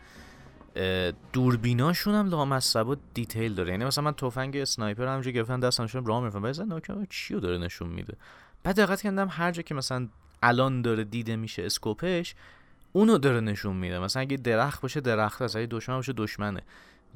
دوربیناشون 1.33 2.15
هم 2.15 2.29
لامصب 2.29 2.99
detail 3.15 3.55
داره. 3.55 3.71
یعنی 3.71 3.85
مثلا 3.85 4.05
من 4.05 4.13
تفنگ 4.13 4.57
sniper 4.57 5.07
همونجوری 5.07 5.37
گرفتم 5.37 5.61
دستم 5.61 6.05
راه 6.05 6.21
می‌رفتم 6.21 6.43
بزن 6.43 6.81
چی 7.11 7.35
رو 7.35 7.41
داره 7.41 7.59
نشون 7.59 7.89
میده؟ 7.89 8.17
بعد 8.63 8.77
دقت 8.77 9.03
کردم 9.03 9.29
هر 9.31 9.51
جا 9.51 9.63
که 9.63 9.75
مثلا 9.75 10.09
الان 10.43 10.83
داره 10.83 11.05
دیده 11.05 11.37
میشه 11.37 11.63
scope 11.63 12.14
ش 12.14 12.35
اونو 12.93 13.19
داره 13.19 13.41
نشون 13.41 13.77
میده. 13.77 13.99
مثلا 13.99 14.23
اگه 14.23 14.37
درخت 14.37 14.81
باشه 14.81 15.01
درخت 15.01 15.43
هست 15.43 15.57
اگه 15.57 15.67
دشمن 15.67 15.97
باشه 15.97 16.13
دشمنه. 16.13 16.63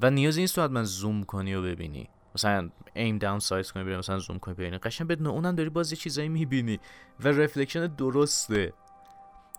و 0.01 0.09
نیازی 0.09 0.41
نیست 0.41 0.55
حتما 0.55 0.83
زوم 0.83 1.23
کنی 1.23 1.53
و 1.53 1.61
ببینی. 1.61 2.09
مثلا 2.35 2.69
aim 2.93 3.17
down 3.17 3.39
sights 3.39 3.71
کنی 3.71 3.83
ببینی 3.83 3.97
مثلا 3.97 4.19
زوم 4.19 4.39
کنی 4.39 4.53
ببینی. 4.53 4.77
قشنگ 4.77 5.07
بدون 5.07 5.27
اونم 5.27 5.55
داری 5.55 5.69
باز 5.69 5.91
یه 5.91 5.97
چیزایی 5.97 6.29
می‌بینی 6.29 6.79
و 7.19 7.27
reflection 7.27 7.87
درسته. 7.87 8.73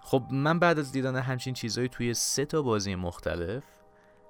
خب 0.03 0.23
من 0.31 0.59
بعد 0.59 0.79
از 0.79 0.93
دیدن 0.93 1.17
همچین 1.17 1.55
چیزایی 1.55 1.89
توی 1.89 2.15
سه 2.15 2.45
تا 2.45 2.63
بازی 2.63 2.95
مختلف 2.95 3.63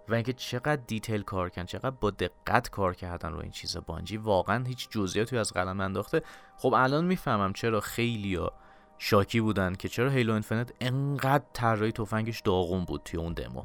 و 0.09 0.15
اینکه 0.15 0.33
چقدر 0.33 0.83
detail 0.87 1.23
کار 1.23 1.51
کردن 1.51 1.67
چقدر 1.67 1.91
با 1.91 2.11
دقت 2.11 2.71
کار 2.71 2.95
کردن 2.95 3.33
رو 3.33 3.39
این 3.39 3.51
چیزا 3.51 3.81
بانجی 3.81 4.17
واقعا 4.17 4.65
هیچ 4.65 4.89
جزئیاتی 4.91 5.39
از 5.39 5.53
قلم 5.53 5.81
ننداخته. 5.81 6.23
خب 6.57 6.75
الان 6.75 7.05
می‌فهمم 7.05 7.53
چرا 7.53 7.81
خیلیا 7.81 8.53
شاکی 8.99 9.41
بودن 9.41 9.75
که 9.75 9.89
چرا 9.89 10.11
هیلو 10.11 10.33
انفینیت 10.35 10.71
انقدر 10.81 11.45
طراحی 11.53 11.93
تفنگش 11.93 12.41
داغون 12.41 12.85
بود 12.85 13.03
توی 13.05 13.21
اون 13.21 13.33
دمو. 13.33 13.65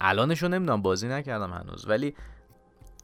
الانشو 0.00 0.48
نمی‌دونم 0.48 0.82
بازی 0.82 1.08
نکردم 1.08 1.52
هنوز. 1.52 1.88
ولی 1.88 2.14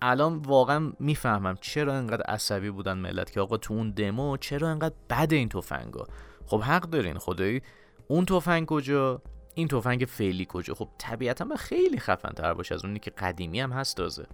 الان 0.02 0.36
واقعا 0.36 0.92
می‌فهمم 0.98 1.54
چرا 1.60 1.94
انقدر 1.94 2.22
عصبی 2.22 2.70
بودن 2.70 2.98
ملت 2.98 3.30
که 3.30 3.40
آقا 3.40 3.56
تو 3.56 3.74
اون 3.74 3.90
دمو 3.90 4.36
چرا 4.36 4.68
انقدر 4.68 4.94
بد 5.10 5.32
این 5.32 5.48
تفنگا. 5.48 6.06
خب 6.46 6.60
حق 6.60 6.82
دارین 6.82 7.18
خدایی. 7.18 7.62
اون 8.08 8.24
تفنگ 8.24 8.66
کجا؟ 8.66 9.22
این 9.54 9.68
تفنگ 9.68 10.04
فعلی 10.08 10.46
کجا؟ 10.48 10.74
خب 10.74 10.88
طبیعتا 10.98 11.44
من 11.44 11.56
خیلی 11.56 11.98
خفن 11.98 12.32
تر 12.32 12.54
باشه 12.54 12.74
از 12.74 12.84
اونی 12.84 12.98
که 12.98 13.10
قدیمی 13.10 13.60
هم 13.60 13.72
هست 13.72 13.96
تازه. 13.96 14.26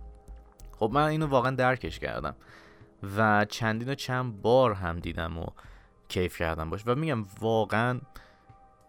خب 0.79 0.91
من 0.93 1.05
اینو 1.05 1.27
واقعا 1.27 1.51
درکش 1.51 1.99
کردم. 1.99 2.37
و 3.17 3.45
چندین 3.45 3.89
و 3.89 3.95
چند 3.95 4.43
بار 4.43 4.73
هم 4.73 4.99
دیدم 4.99 5.39
و 5.39 5.47
کیف 6.09 6.39
کردم 6.39 6.71
باش. 6.71 6.83
و 6.87 6.95
میگم 6.95 7.25
واقعا 7.41 8.01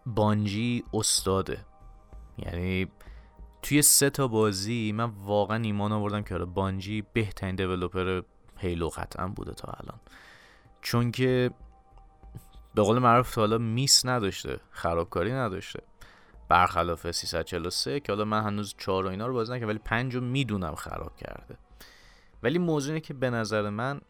بانجی 0.05 0.83
استاده. 0.93 1.65
یعنی 2.37 2.87
توی 3.61 3.81
سه 3.81 4.09
تا 4.09 4.27
بازی 4.27 4.91
من 4.91 5.11
واقعا 5.23 5.63
ایمان 5.63 5.91
آوردم 5.91 6.23
که 6.23 6.35
آره 6.35 6.45
بانجی 6.45 7.03
بهترین 7.13 7.55
دیولوپر 7.55 8.21
هیلو 8.57 8.89
قطعا 8.89 9.27
بوده 9.27 9.53
تا 9.53 9.71
الان. 9.71 9.99
چون 10.81 11.11
که 11.11 11.51
به 12.75 12.81
قول 12.81 12.99
معروف 12.99 13.35
تا 13.35 13.41
حالا 13.41 13.57
میس 13.57 14.05
نداشته 14.05 14.59
خرابکاری 14.71 15.31
نداشته. 15.31 15.83
برخلاف 16.49 17.11
343 17.11 17.99
که 17.99 18.11
حالا 18.11 18.25
من 18.25 18.43
هنوز 18.43 18.75
چهار 18.77 19.05
و 19.05 19.09
اینا 19.09 19.27
رو 19.27 19.33
بازی 19.33 19.53
نکردم 19.53 19.67
ولی 19.67 19.79
پنج 19.79 20.15
رو 20.15 20.21
می‌دونم 20.21 20.75
خراب 20.75 21.15
کرده. 21.15 21.57
ولی 22.43 22.59
موضوع 22.59 22.93
اینه 22.93 23.01
که 23.01 23.13
به 23.13 23.29
نظر 23.29 23.69
من 23.69 24.01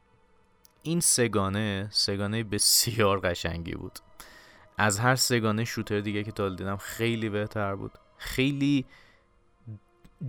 این 0.84 1.00
سه‌گانه 1.00 1.88
سه‌گانه 1.92 2.44
بسیار 2.44 3.20
قشنگی 3.20 3.72
بود. 3.72 4.00
از 4.78 5.00
هر 5.00 5.16
سه‌گانه 5.16 5.66
shooter 5.66 6.00
دیگه 6.00 6.24
که 6.24 6.32
تا 6.32 6.50
دیدم 6.50 6.78
خیلی 6.78 7.30
بهتر 7.30 7.76
بود. 7.76 7.92
خیلی 8.18 8.86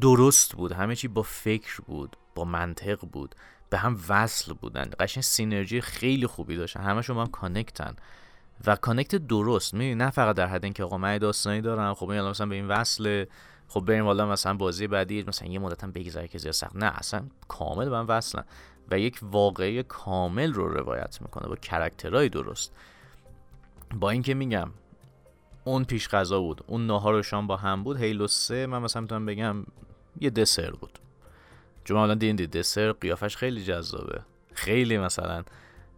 درست 0.00 0.54
بود. 0.54 0.72
همه 0.72 0.96
چی 0.96 1.08
با 1.08 1.22
فکر 1.22 1.80
بود 1.80 2.16
با 2.34 2.44
منطق 2.44 3.00
بود. 3.12 3.34
به 3.70 3.78
هم 3.78 3.98
وصل 4.08 4.52
بودن 4.52 4.90
قشنگ 5.00 5.22
synergy 5.22 5.80
خیلی 5.80 6.26
خوبی 6.26 6.56
داشتن. 6.56 6.80
همشون 6.80 7.16
هم 7.16 7.26
کانکتن 7.26 7.96
و 8.66 8.76
connect 8.76 9.14
درست. 9.14 9.74
یعنی 9.74 9.94
نه 9.94 10.10
فقط 10.10 10.36
در 10.36 10.46
حد 10.46 10.64
اینکه 10.64 10.84
آقا 10.84 10.98
من 10.98 11.18
داستانی 11.18 11.60
دارم 11.60 11.94
خب 11.94 12.08
این 12.08 12.22
مثلا 12.22 12.46
به 12.46 12.54
این 12.54 12.68
وصله. 12.68 13.28
خب 13.68 13.80
بریم 13.80 14.04
والا 14.04 14.26
مثلا 14.26 14.54
بازی 14.54 14.86
بعدی 14.86 15.24
مثلا 15.28 15.48
یه 15.48 15.58
مدت 15.58 15.84
هم 15.84 15.92
بگذره 15.92 16.28
که 16.28 16.38
زیاد 16.38 16.54
سخت. 16.54 16.76
نه 16.76 16.86
اصلا 16.86 17.22
کامل 17.48 17.88
به 17.88 17.96
هم 17.96 18.06
وصلن. 18.08 18.44
و 18.90 18.98
یک 18.98 19.18
واقعی 19.22 19.82
کامل 19.82 20.52
رو 20.52 20.68
روایت 20.68 21.22
می‌کنه 21.22 21.48
با 21.48 21.56
کرکترهای 21.56 22.28
درست. 22.28 22.72
با 23.94 24.10
اینکه 24.10 24.34
میگم 24.34 24.70
اون 25.70 25.84
پیش 25.84 26.08
غذا 26.08 26.40
بود. 26.40 26.64
اون 26.66 26.86
ناهار 26.86 27.14
و 27.14 27.22
شام 27.22 27.46
با 27.46 27.56
هم 27.56 27.82
بود. 27.84 27.96
هیلو 27.96 28.26
سه 28.26 28.66
من 28.66 28.78
مثلا 28.82 29.02
می‌تونم 29.02 29.26
بگم 29.26 29.64
یه 30.20 30.30
دسر 30.30 30.70
بود. 30.70 30.98
چون 31.84 31.96
الان 31.96 32.18
دیدین 32.18 32.46
دسر 32.46 32.92
قیافش 32.92 33.36
خیلی 33.36 33.64
جذابه. 33.64 34.20
خیلی 34.54 34.98
مثلا 34.98 35.44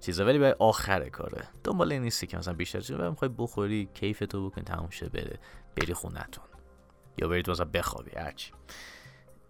چیزا 0.01 0.25
ولی 0.25 0.39
برای 0.39 0.55
آخر 0.59 1.09
کاره. 1.09 1.45
دنبال 1.65 1.93
این 1.93 2.03
نیستی 2.03 2.27
که 2.27 2.37
مثلا 2.37 2.55
بیشتر 2.55 2.81
چیزا 2.81 3.11
می‌خوای 3.11 3.31
بخوری 3.39 3.89
کیف 3.95 4.19
تو 4.19 4.51
بکن 4.51 4.63
تموم 4.63 4.91
شه 4.91 5.09
بره 5.09 5.39
بری 5.77 5.95
خونتون. 5.95 6.45
یا 7.19 7.29
برید 7.29 7.51
مثلا 7.51 7.67
بخوابی 7.75 8.11
هرچی 8.17 8.53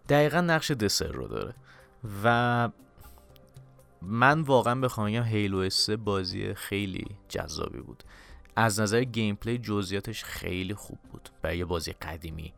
دقیقا 0.09 0.41
نقش 0.41 0.71
دسر 0.71 1.07
رو 1.07 1.27
داره. 1.27 1.53
و 2.23 2.69
من 4.01 4.41
واقعا 4.41 4.75
بخوام 4.75 5.07
بگم 5.07 5.23
هیلو 5.23 5.69
3 5.69 5.97
بازی 5.97 6.53
خیلی 6.53 7.05
جذابی 7.29 7.79
بود. 7.79 8.03
از 8.55 8.79
نظر 8.79 9.03
گیم 9.03 9.35
پلی 9.35 9.57
جزئیاتش 9.57 10.23
خیلی 10.23 10.73
خوب 10.73 10.99
بود 11.11 11.29
برای 11.41 11.57
یه 11.57 11.65
بازی 11.65 11.91
قدیمی. 11.91 12.53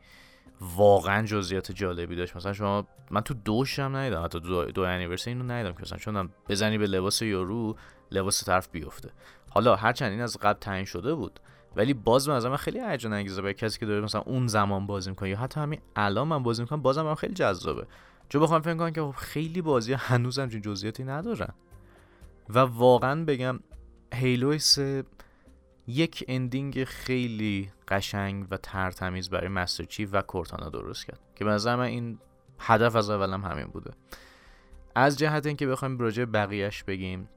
واقعا 0.61 1.25
جزئیات 1.25 1.71
جالبی 1.71 2.15
داشت. 2.15 2.35
مثلا 2.35 2.53
شما 2.53 2.87
من 3.11 3.21
تو 3.21 3.33
دوش 3.33 3.79
هم 3.79 3.95
ندیدم 3.95 4.23
حتی 4.23 4.39
دو, 4.39 4.65
دو 4.65 4.81
انیورسری 4.81 5.33
اینو 5.33 5.51
ندیدم 5.51 5.73
که 5.73 5.81
مثلا 5.81 5.97
چون 5.97 6.29
بزنی 6.49 6.77
به 6.77 6.87
لباس 6.87 7.21
یارو 7.21 7.75
لباس 8.11 8.43
طرف 8.43 8.69
بیفته. 8.71 9.09
حالا 9.49 9.75
هرچند 9.75 10.11
این 10.11 10.21
از 10.21 10.37
قبل 10.37 10.59
تعیین 10.59 10.85
شده 10.85 11.15
بود 11.15 11.39
ولی 11.75 11.93
باز 11.93 12.29
من 12.29 12.35
از 12.35 12.45
من 12.45 12.57
خیلی 12.57 12.79
هیجان 12.79 13.13
انگیزه 13.13 13.41
برای 13.41 13.53
کسی 13.53 13.79
که 13.79 13.85
داره 13.85 14.01
مثلا 14.01 14.21
اون 14.21 14.47
زمان 14.47 14.87
بازی 14.87 15.09
می‌کنه 15.09 15.29
یا 15.29 15.37
حتی 15.37 15.59
همین 15.59 15.79
الان 15.95 16.27
من 16.27 16.43
بازی 16.43 16.61
می‌کنم 16.61 16.81
بازم 16.81 17.07
هم 17.07 17.15
خیلی 17.15 17.33
جذابه. 17.33 17.87
چون 18.29 18.41
بخوام 18.41 18.61
فکر 18.61 18.75
کنم 18.75 18.91
که 18.91 19.01
خب 19.01 19.11
خیلی 19.11 19.61
بازی 19.61 19.93
هنوز 19.93 20.39
همچین 20.39 20.61
جزئیاتی 20.61 21.03
ندارن. 21.03 21.53
و 22.49 22.59
واقعا 22.59 23.25
بگم 23.25 23.59
هیلو 24.13 24.57
یک 25.87 26.25
اندینگ 26.27 26.83
خیلی 26.83 27.71
قشنگ 27.87 28.47
و 28.51 28.57
ترتمیز 28.57 29.29
برای 29.29 29.47
مستر 29.47 30.07
و 30.11 30.21
کورتانا 30.21 30.69
درست 30.69 31.05
کرد 31.05 31.19
که 31.35 31.45
به 31.45 31.51
نظر 31.51 31.75
من 31.75 31.83
این 31.83 32.19
هدف 32.59 32.95
از 32.95 33.09
اولم 33.09 33.45
همین 33.45 33.67
بوده. 33.67 33.91
از 34.95 35.17
جهت 35.17 35.45
اینکه 35.45 35.67
بخوایم 35.67 35.97
راجع 35.97 36.25
بقیهش 36.25 36.83
بگیم 36.83 37.29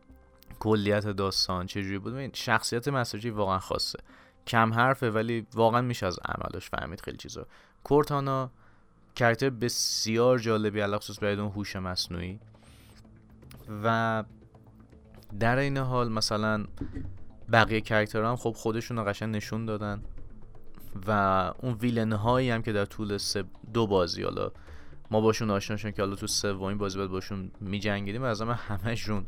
کلیت 0.60 1.06
داستان 1.06 1.66
چجوری 1.66 1.98
بود 1.98 2.34
شخصیت 2.34 2.88
مستر 2.88 3.30
واقعا 3.30 3.58
خاصه. 3.58 3.98
کم 4.46 4.74
حرفه 4.74 5.10
ولی 5.10 5.46
واقعا 5.54 5.82
میشه 5.82 6.06
از 6.06 6.18
عملش 6.24 6.70
فهمید 6.70 7.00
خیلی 7.00 7.16
چیزا. 7.16 7.46
کورتانا 7.84 8.50
کرکتر 9.14 9.50
بسیار 9.50 10.38
جالبی 10.38 10.80
علاوه 10.80 10.98
خصوص 10.98 11.18
برای 11.22 11.36
اون 11.36 11.52
هوش 11.52 11.76
مصنوعی. 11.76 12.40
و 13.84 14.24
در 15.40 15.58
این 15.58 15.76
حال 15.76 16.12
مثلا 16.12 16.64
بقیه 17.52 17.80
کرکتر 17.80 18.24
هم 18.24 18.36
خب 18.36 18.50
خودشون 18.50 18.96
رو 18.96 19.04
قشن 19.04 19.30
نشون 19.30 19.66
دادن. 19.66 20.02
و 21.06 21.10
اون 21.62 21.74
ویلن 21.74 22.12
هایی 22.12 22.50
هم 22.50 22.62
که 22.62 22.72
در 22.72 22.84
طول 22.84 23.16
سه 23.16 23.44
دو 23.72 23.86
بازی 23.86 24.22
حالا 24.22 24.52
ما 25.10 25.20
باشون 25.20 25.50
آشنا 25.50 25.76
شدیم 25.76 25.92
که 25.92 26.02
حالا 26.02 26.16
تو 26.16 26.26
سومین 26.26 26.78
بازی 26.78 26.98
باید 26.98 27.10
باشون 27.10 27.50
میجنگیدیم 27.60 28.22
از 28.22 28.42
همه 28.42 28.54
همشون 28.54 29.26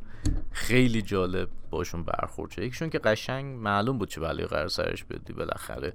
خیلی 0.50 1.02
جالب 1.02 1.48
باشون 1.70 2.04
برخورد 2.04 2.50
شد. 2.50 2.62
یکیشون 2.62 2.90
که 2.90 2.98
قشنگ 2.98 3.58
معلوم 3.58 3.98
بود 3.98 4.08
چه 4.08 4.20
بلایی 4.20 4.46
قرار 4.46 4.68
سرش 4.68 5.04
بدی 5.04 5.32
بالاخره. 5.32 5.92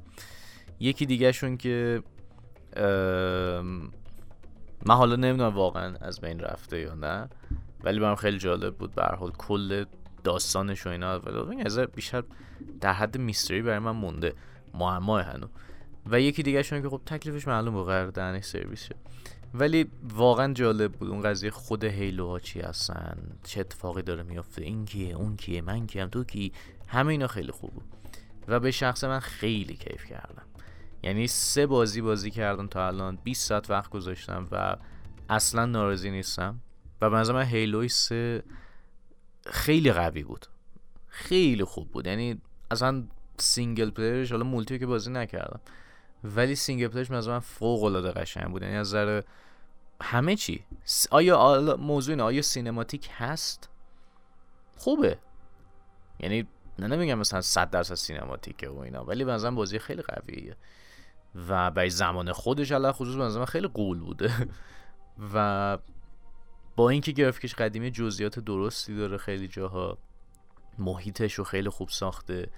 یکی 0.80 1.06
دیگه 1.06 1.32
شون 1.32 1.58
که 1.58 2.04
من 4.86 4.96
حالا 4.96 5.16
نمی‌دونم 5.16 5.56
واقعا 5.56 5.96
از 6.02 6.22
بین 6.22 6.40
رفته 6.40 6.80
یا 6.80 6.94
نه 6.94 7.30
ولی 7.84 8.00
برام 8.00 8.16
خیلی 8.16 8.38
جالب 8.38 8.76
بود 8.76 8.96
به 8.96 9.04
حال. 9.04 9.32
کل 9.32 9.86
داستانش 10.26 10.88
و 10.88 10.90
اینا. 10.90 11.20
ولی 11.20 11.86
بیشتر 11.96 12.24
در 12.82 12.94
حد 12.94 13.18
میستری 13.18 13.62
برای 13.62 13.80
من 13.80 13.92
مونده. 13.92 14.34
معما 14.74 15.20
هنو 15.20 15.48
و 16.06 16.22
یکی 16.22 16.44
دیگه 16.44 16.64
شون 16.64 16.82
که 16.82 16.90
خب 16.90 17.02
تکلیفش 17.06 17.48
معلوم 17.48 17.84
قرار 17.84 18.12
دهنش 18.12 18.44
سرویس 18.44 18.90
ولی 19.54 19.92
واقعا 20.04 20.54
جالب 20.54 20.92
بود 20.92 21.10
اون 21.10 21.22
قضیه 21.22 21.52
خود 21.52 21.84
هیلوها 21.84 22.40
چی 22.40 22.62
هستن 22.62 23.18
چه 23.44 23.60
اتفاقی 23.60 24.02
داره 24.02 24.24
میافته. 24.24 24.62
این 24.62 24.86
کیه 24.86 25.16
اون 25.16 25.36
کیه 25.36 25.62
من 25.62 25.88
کیم 25.88 26.08
تو 26.08 26.24
کی؟ 26.24 26.52
همه 26.88 27.12
اینا 27.12 27.28
خیلی 27.28 27.52
خوب 27.52 27.74
بود. 27.74 27.84
و 28.48 28.60
به 28.60 28.72
شخص 28.72 29.04
من 29.04 29.20
خیلی 29.20 29.74
کیف 29.74 30.06
کردم. 30.06 30.46
یعنی 31.04 31.28
سه 31.28 31.68
بازی 31.68 32.02
بازی 32.02 32.32
کردم 32.32 32.68
تا 32.68 32.88
الان. 32.88 33.18
20 33.24 33.48
ساعت 33.48 33.70
وقت 33.70 33.90
گذاشتم 33.90 34.48
و 34.52 34.76
اصلا 35.30 35.66
ناراضی 35.66 36.12
نیستم. 36.12 36.60
و 37.02 37.10
به 37.10 37.34
من 37.34 37.44
هیلوی 37.44 37.90
سه 37.90 38.44
خیلی 39.46 39.92
قوی 39.92 40.24
بود. 40.24 40.46
خیلی 41.08 41.64
خوب 41.64 41.92
بود. 41.92 42.08
یعنی 42.08 42.42
اصلا 42.72 43.04
single 43.38 43.90
player 43.90 44.21
ش 44.21 44.32
حالا 44.32 44.44
multi 44.44 44.80
که 44.80 44.86
بازی 44.86 45.12
نکردم 45.12 45.60
ولی 46.24 46.56
single 46.56 46.88
player 46.88 47.06
ش 47.06 47.12
مثلا 47.12 47.40
فوق 47.40 47.84
العاده 47.84 48.12
قشنگ 48.12 48.52
بود. 48.52 48.62
یعنی 48.62 48.76
از 48.76 48.88
نظر 48.88 49.22
همه 50.02 50.36
چی. 50.36 50.66
آیا 51.12 51.78
موضوع 51.80 52.14
اینه 52.14 52.24
آیا 52.24 52.42
cinematic 52.42 53.10
هست؟ 53.18 53.70
خوبه. 54.78 55.18
یعنی 56.20 56.48
نه 56.80 56.88
نمیگم 56.88 57.20
مثلا 57.20 57.42
100 57.42 57.70
درصد 57.70 57.96
cinematic 57.96 58.62
ه 58.62 58.70
و 58.70 58.80
اینا 58.80 59.04
ولی 59.04 59.24
به 59.24 59.50
بازی 59.50 59.80
خیلی 59.80 60.02
قویه. 60.02 60.56
و 61.50 61.72
برای 61.72 61.90
زمان 61.90 62.32
خودش 62.32 62.72
علی‌الخصوص 62.72 63.36
که 63.38 63.46
خیلی 63.46 63.68
غول 63.68 64.00
بوده. 64.00 64.32
و 65.34 65.78
با 66.76 66.90
اینکه 66.90 67.12
گرافیکش 67.12 67.56
قدیمی 67.56 67.92
جزئیات 67.92 68.40
درستی 68.40 68.96
داره 68.96 69.18
خیلی 69.18 69.48
جاها. 69.48 69.98
محیطش 70.80 71.34
رو 71.34 71.44
خیلی 71.44 71.70
خوب 71.70 71.90
ساخته. 71.90 72.50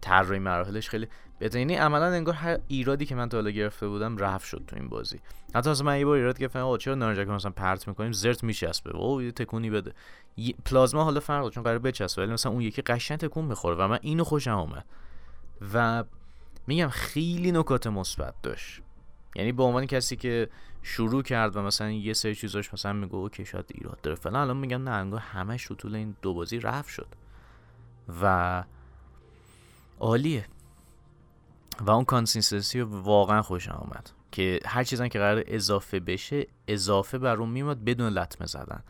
طراحی 0.00 0.38
مراحلش 0.38 0.88
خیلی 0.88 1.08
بهتر 1.38 1.58
یعنی 1.58 1.74
عملا 1.74 2.06
انگار 2.06 2.34
هر 2.34 2.58
ایرادی 2.68 3.06
که 3.06 3.14
من 3.14 3.28
تا 3.28 3.36
حالا 3.36 3.50
گرفته 3.50 3.88
بودم 3.88 4.16
رفت 4.16 4.46
شد 4.46 4.64
تو 4.66 4.76
این 4.76 4.88
بازی. 4.88 5.20
حتی 5.54 5.70
مثلا 5.70 5.86
من 5.86 5.98
یه 5.98 6.04
بار 6.04 6.16
ایراد 6.16 6.38
گرفتم 6.38 6.76
چرا 6.76 6.94
نارنجک 6.94 7.28
مثلا 7.28 7.50
پرت 7.50 7.88
می‌کنیم؟ 7.88 8.12
زرت 8.12 8.44
میچسبه. 8.44 8.96
او 8.96 9.22
یه 9.22 9.32
تکونی 9.32 9.70
بده. 9.70 9.92
پلازما 10.64 11.04
حالا 11.04 11.20
فرق 11.20 11.50
چون 11.50 11.62
قرار 11.62 11.78
بچسبه 11.78 12.22
ولی 12.22 12.32
مثلا 12.32 12.52
اون 12.52 12.60
یکی 12.60 12.82
قشنگ 12.82 13.18
تکون 13.18 13.44
می‌خوره 13.44 13.76
و 13.76 13.88
من 13.88 13.98
اینو 14.02 14.24
خوشم 14.24 14.58
اومد. 14.58 14.86
و 15.74 16.04
میگم 16.66 16.88
خیلی 16.88 17.52
نکات 17.52 17.86
مثبت 17.86 18.34
داشت. 18.42 18.82
یعنی 19.36 19.52
به 19.52 19.62
عنوان 19.62 19.86
کسی 19.86 20.16
که 20.16 20.48
شروع 20.82 21.22
کرد 21.22 21.56
و 21.56 21.62
مثلا 21.62 21.90
یه 21.90 22.12
سری 22.12 22.34
چیزاش 22.34 22.72
مثلا 22.72 22.92
میگه 22.92 23.14
okay 23.14 23.44
شاید 23.44 23.64
ایراد 23.68 24.00
داره 24.00 24.16
فلان 24.16 24.36
الان 24.36 24.56
میگم 24.56 24.82
نه 24.82 24.90
انگار 24.90 25.20
همش 25.20 25.62
تو 25.62 25.76
طول 25.76 25.94
این 25.94 26.16
دو 26.22 26.34
بازی 26.34 26.60
رفع 26.60 26.88
شد. 26.88 27.08
و 28.22 28.64
عالیه. 30.00 30.46
و 31.80 31.90
اون 31.90 32.04
consistency 32.04 32.80
واقعا 32.80 33.42
خوشم 33.42 33.72
آمد 33.72 34.10
که 34.32 34.60
هر 34.66 34.84
چیزی 34.84 35.08
که 35.08 35.18
قرار 35.18 35.44
اضافه 35.46 36.00
بشه 36.00 36.46
اضافه 36.68 37.18
بر 37.18 37.36
اون 37.36 37.48
میومد 37.48 37.84
بدون 37.84 38.12
لطمه 38.12 38.46
زدن. 38.46 38.82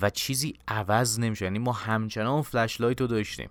و 0.00 0.10
چیزی 0.10 0.58
عوض 0.68 1.20
نمیشه 1.20 1.44
یعنی 1.44 1.58
ما 1.58 1.72
همچنان 1.72 2.42
flashlight 2.42 3.00
رو 3.00 3.06
داشتیم. 3.06 3.50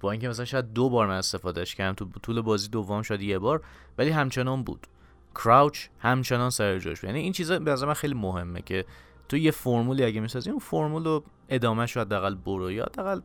با 0.00 0.10
اینکه 0.10 0.28
مثلا 0.28 0.44
شاید 0.44 0.72
دو 0.72 0.88
بار 0.88 1.06
من 1.06 1.16
استفادهش 1.16 1.74
کردم 1.74 1.94
تو 1.94 2.20
طول 2.22 2.40
بازی 2.40 2.68
دوم 2.68 3.02
شاید 3.02 3.22
یه 3.22 3.38
بار 3.38 3.62
ولی 3.98 4.10
همچنان 4.10 4.62
بود. 4.62 4.86
کراوچ 5.34 5.88
همچنان 5.98 6.50
سر 6.50 6.78
جاش 6.78 7.04
یعنی 7.04 7.18
این 7.18 7.32
چیزا 7.32 7.58
به 7.58 7.86
من 7.86 7.94
خیلی 7.94 8.14
مهمه 8.14 8.62
که 8.62 8.84
تو 9.28 9.36
یه 9.36 9.50
فرمولی 9.50 10.04
اگه 10.04 10.20
می‌سازی 10.20 10.50
اون 10.50 10.58
فرمول 10.58 11.04
رو 11.04 11.24
ادامه 11.48 11.86
شو 11.86 12.00
حداقل 12.00 12.34
برو 12.34 12.70
یا 12.70 12.84
حداقل 12.84 13.20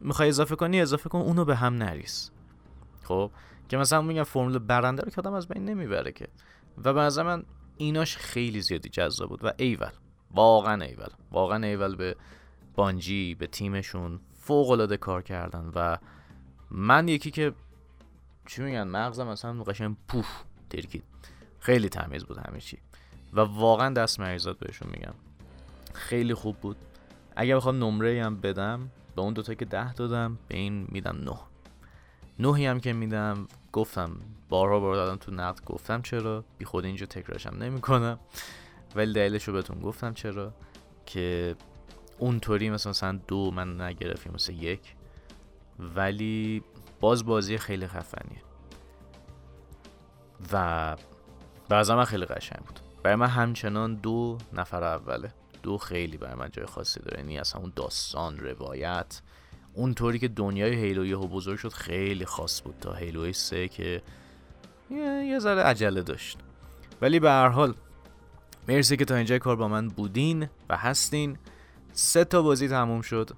می‌خوای 0.00 0.28
اضافه 0.28 0.56
کنی 0.56 0.80
اضافه 0.80 1.08
کن 1.08 1.18
اونو 1.18 1.44
به 1.44 1.56
هم 1.56 1.74
نریس 1.74 2.30
خب؟ 3.02 3.30
که 3.68 3.76
مثلا 3.76 4.02
میگم 4.02 4.22
فرمول 4.22 4.58
برنده 4.58 5.02
رو 5.02 5.10
که 5.10 5.16
آدم 5.18 5.32
از 5.32 5.48
بین 5.48 5.64
نمی‌بره 5.64 6.12
که. 6.12 6.28
و 6.84 6.92
به 6.92 7.22
من 7.22 7.44
ایناش 7.76 8.16
خیلی 8.16 8.60
زیادی 8.60 8.88
جذاب 8.88 9.28
بود. 9.28 9.44
و 9.44 9.52
ایول. 9.56 9.90
واقعا 10.30 10.84
ایول. 10.84 11.08
واقعا 11.30 11.66
ایول 11.66 11.96
به 11.96 12.16
بانجی 12.74 13.34
به 13.34 13.46
تیمشون 13.46 14.20
فوق 14.40 14.70
العاده 14.70 14.96
کار 14.96 15.22
کردن. 15.22 15.72
و 15.74 15.98
من 16.70 17.08
یکی 17.08 17.30
که 17.30 17.52
چی 18.46 18.62
میگن؟ 18.62 18.82
مغزم 18.82 19.28
مثلا 19.28 19.62
قشنگ 19.62 19.96
پوف. 20.08 20.44
ترکید 20.72 21.04
خیلی 21.60 21.88
تمیز 21.88 22.24
بود 22.24 22.38
همه 22.38 22.60
چی. 22.60 22.78
و 23.32 23.40
واقعا 23.40 23.94
دست 23.94 24.20
مریضات 24.20 24.58
بهشون 24.58 24.88
میگم. 24.90 25.14
خیلی 25.94 26.34
خوب 26.34 26.56
بود. 26.56 26.76
اگر 27.36 27.56
بخوام 27.56 27.84
نمره 27.84 28.24
هم 28.24 28.40
بدم 28.40 28.90
به 29.16 29.22
اون 29.22 29.32
دوتا 29.32 29.54
که 29.54 29.64
ده 29.64 29.92
دادم 29.92 30.38
به 30.48 30.56
این 30.56 30.86
میدم 30.88 31.16
نه. 31.24 31.38
نهی 32.38 32.66
هم 32.66 32.80
که 32.80 32.92
میدم 32.92 33.48
گفتم 33.72 34.10
بارها 34.48 34.80
بار 34.80 34.94
دادم 34.94 35.16
تو 35.16 35.32
نقد 35.32 35.64
گفتم 35.64 36.02
چرا؟ 36.02 36.44
بی 36.58 36.64
خود 36.64 36.84
اینجا 36.84 37.06
تکرارشم 37.06 37.56
نمی 37.60 37.80
کنم 37.80 38.18
ولی 38.94 39.12
دلیلش 39.12 39.44
رو 39.44 39.54
بهتون 39.54 39.80
گفتم 39.80 40.14
چرا؟ 40.14 40.52
که 41.06 41.56
اونطوری 42.18 42.70
مثلا 42.70 43.20
دو 43.28 43.50
من 43.50 43.80
نگرفتیم 43.80 44.32
مثل 44.34 44.52
یک. 44.52 44.94
ولی 45.78 46.62
باز 47.00 47.24
بازی 47.24 47.58
خیلی 47.58 47.86
خفنیه. 47.86 48.51
و 50.52 50.96
بعضا 51.68 51.96
من 51.96 52.04
خیلی 52.04 52.24
قشنگ 52.24 52.58
بود. 52.58 52.80
برای 53.02 53.16
من 53.16 53.26
همچنان 53.26 53.94
دو 53.94 54.38
نفر 54.52 54.84
اوله. 54.84 55.34
دو 55.62 55.78
خیلی 55.78 56.16
برای 56.16 56.34
من 56.34 56.50
جای 56.50 56.66
خاصی 56.66 57.00
داره. 57.00 57.18
یعنی 57.18 57.38
اصلا 57.38 57.60
اون 57.60 57.72
داستان 57.76 58.38
روایت 58.38 59.20
اونطوری 59.74 60.18
که 60.18 60.28
دنیای 60.28 60.74
هیلو 60.74 61.06
یهو 61.06 61.28
بزرگ 61.28 61.58
شد 61.58 61.72
خیلی 61.72 62.24
خاص 62.24 62.62
بود 62.62 62.74
تا 62.80 62.92
هیلو 62.92 63.32
سه 63.32 63.68
که 63.68 64.02
یه 64.90 65.38
ذره 65.38 65.62
عجله 65.62 66.02
داشت. 66.02 66.38
ولی 67.02 67.20
به 67.20 67.30
هر 67.30 67.48
حال 67.48 67.74
مرسی 68.68 68.96
که 68.96 69.04
تا 69.04 69.14
اینجای 69.14 69.38
کار 69.38 69.56
با 69.56 69.68
من 69.68 69.88
بودین 69.88 70.48
و 70.68 70.76
هستین. 70.76 71.38
سه 71.92 72.24
تا 72.24 72.42
بازی 72.42 72.68
تموم 72.68 73.00
شد. 73.00 73.30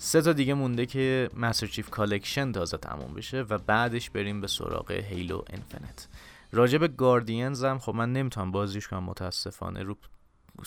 سه 0.00 0.22
تا 0.22 0.32
دیگه 0.32 0.54
مونده 0.54 0.86
که 0.86 1.30
Master 1.36 1.66
Chief 1.66 1.90
Collection 1.90 2.52
تازه 2.52 2.76
تموم 2.76 3.14
بشه 3.14 3.40
و 3.40 3.58
بعدش 3.58 4.10
بریم 4.10 4.40
به 4.40 4.46
سراغ 4.46 4.90
Halo 4.90 5.42
Infinite 5.50 6.06
راجع 6.52 6.78
به 6.78 6.88
Guardians 6.88 7.64
هم 7.64 7.78
خب 7.78 7.94
من 7.94 8.12
نمی‌تونم 8.12 8.50
بازیش 8.52 8.88
کنم 8.88 9.04
متاسفانه 9.04 9.82
رو 9.82 9.96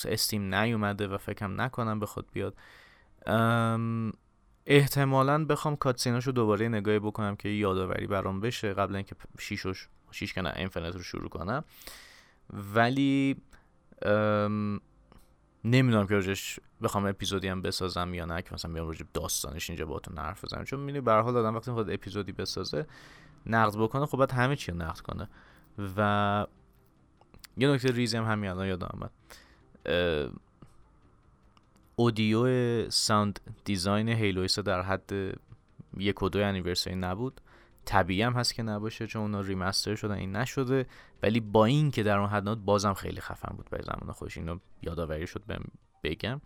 Steam 0.05 0.55
نیومده 0.55 1.07
و 1.07 1.17
فکرم 1.17 1.61
نکنم 1.61 1.99
به 1.99 2.05
خود 2.05 2.25
بیاد. 2.31 2.55
احتمالا 4.65 5.45
بخوام 5.45 5.75
cutscene 5.75 6.16
اشو 6.16 6.31
دوباره 6.31 6.67
نگاهی 6.67 6.99
بکنم 6.99 7.35
که 7.35 7.49
یادآوری 7.49 8.07
برام 8.07 8.39
بشه 8.39 8.73
قبل 8.73 8.95
اینکه 8.95 9.15
شیشوش 9.39 9.89
شیش 10.11 10.33
کنه 10.33 10.53
Infinite 10.55 10.95
رو 10.95 11.03
شروع 11.03 11.29
کنم. 11.29 11.63
ولی 12.49 13.37
نمی‌دونم 15.63 16.07
که 16.07 16.13
راجش 16.13 16.59
بخوام 16.81 17.05
اپیزودی 17.05 17.47
هم 17.47 17.61
بسازم 17.61 18.13
یا 18.13 18.25
نه 18.25 18.41
که 18.41 18.53
مثلا 18.53 18.73
بیام 18.73 18.87
راجع 18.87 19.05
داستانش 19.13 19.69
اینجا 19.69 19.85
باهاتون 19.85 20.17
حرف 20.17 20.45
بزنم. 20.45 20.63
چون 20.63 20.79
می‌بینی 20.79 21.01
به 21.01 21.11
هر 21.11 21.21
حال 21.21 21.37
آدم 21.37 21.55
وقتی 21.55 21.71
خود 21.71 21.89
اپیزودی 21.89 22.31
بسازه 22.31 22.85
نقد 23.45 23.77
بکنه 23.77 24.05
خب 24.05 24.17
باید 24.17 24.31
همه 24.31 24.55
چی 24.55 24.71
رو 24.71 24.77
نقد 24.77 24.99
کنه. 24.99 25.29
و 25.97 26.47
یه 27.57 27.67
نکته 27.67 27.91
ریزی 27.91 28.17
هم 28.17 28.23
همین 28.23 28.49
الان 28.49 28.67
یادم 28.67 28.89
آمد 28.93 29.11
audio 31.95 32.89
sound 32.89 33.39
design 33.65 34.09
Halo 34.09 34.38
ی 34.38 34.45
سه 34.45 34.59
در 34.59 34.81
حد 34.81 35.11
یک 35.97 36.23
و 36.23 36.29
دو 36.29 36.39
anniversary 36.39 36.95
نبود. 36.95 37.41
طبیعی 37.91 38.21
هم 38.21 38.33
هست 38.33 38.53
که 38.53 38.63
نباشه 38.63 39.07
چون 39.07 39.21
اونا 39.21 39.41
remaster 39.41 39.95
شدن 39.95 40.15
این 40.15 40.35
نشده. 40.35 40.85
ولی 41.23 41.39
با 41.39 41.65
این 41.65 41.91
که 41.91 42.03
در 42.03 42.17
اون 42.17 42.29
حد 42.29 42.65
بازم 42.65 42.93
خیلی 42.93 43.21
خفن 43.21 43.55
بود 43.55 43.69
برای 43.69 43.83
زمان 43.83 44.11
خودش 44.11 44.37
اینو 44.37 44.59
یادآوری 44.81 45.27
شد 45.27 45.43
بگم. 46.03 46.41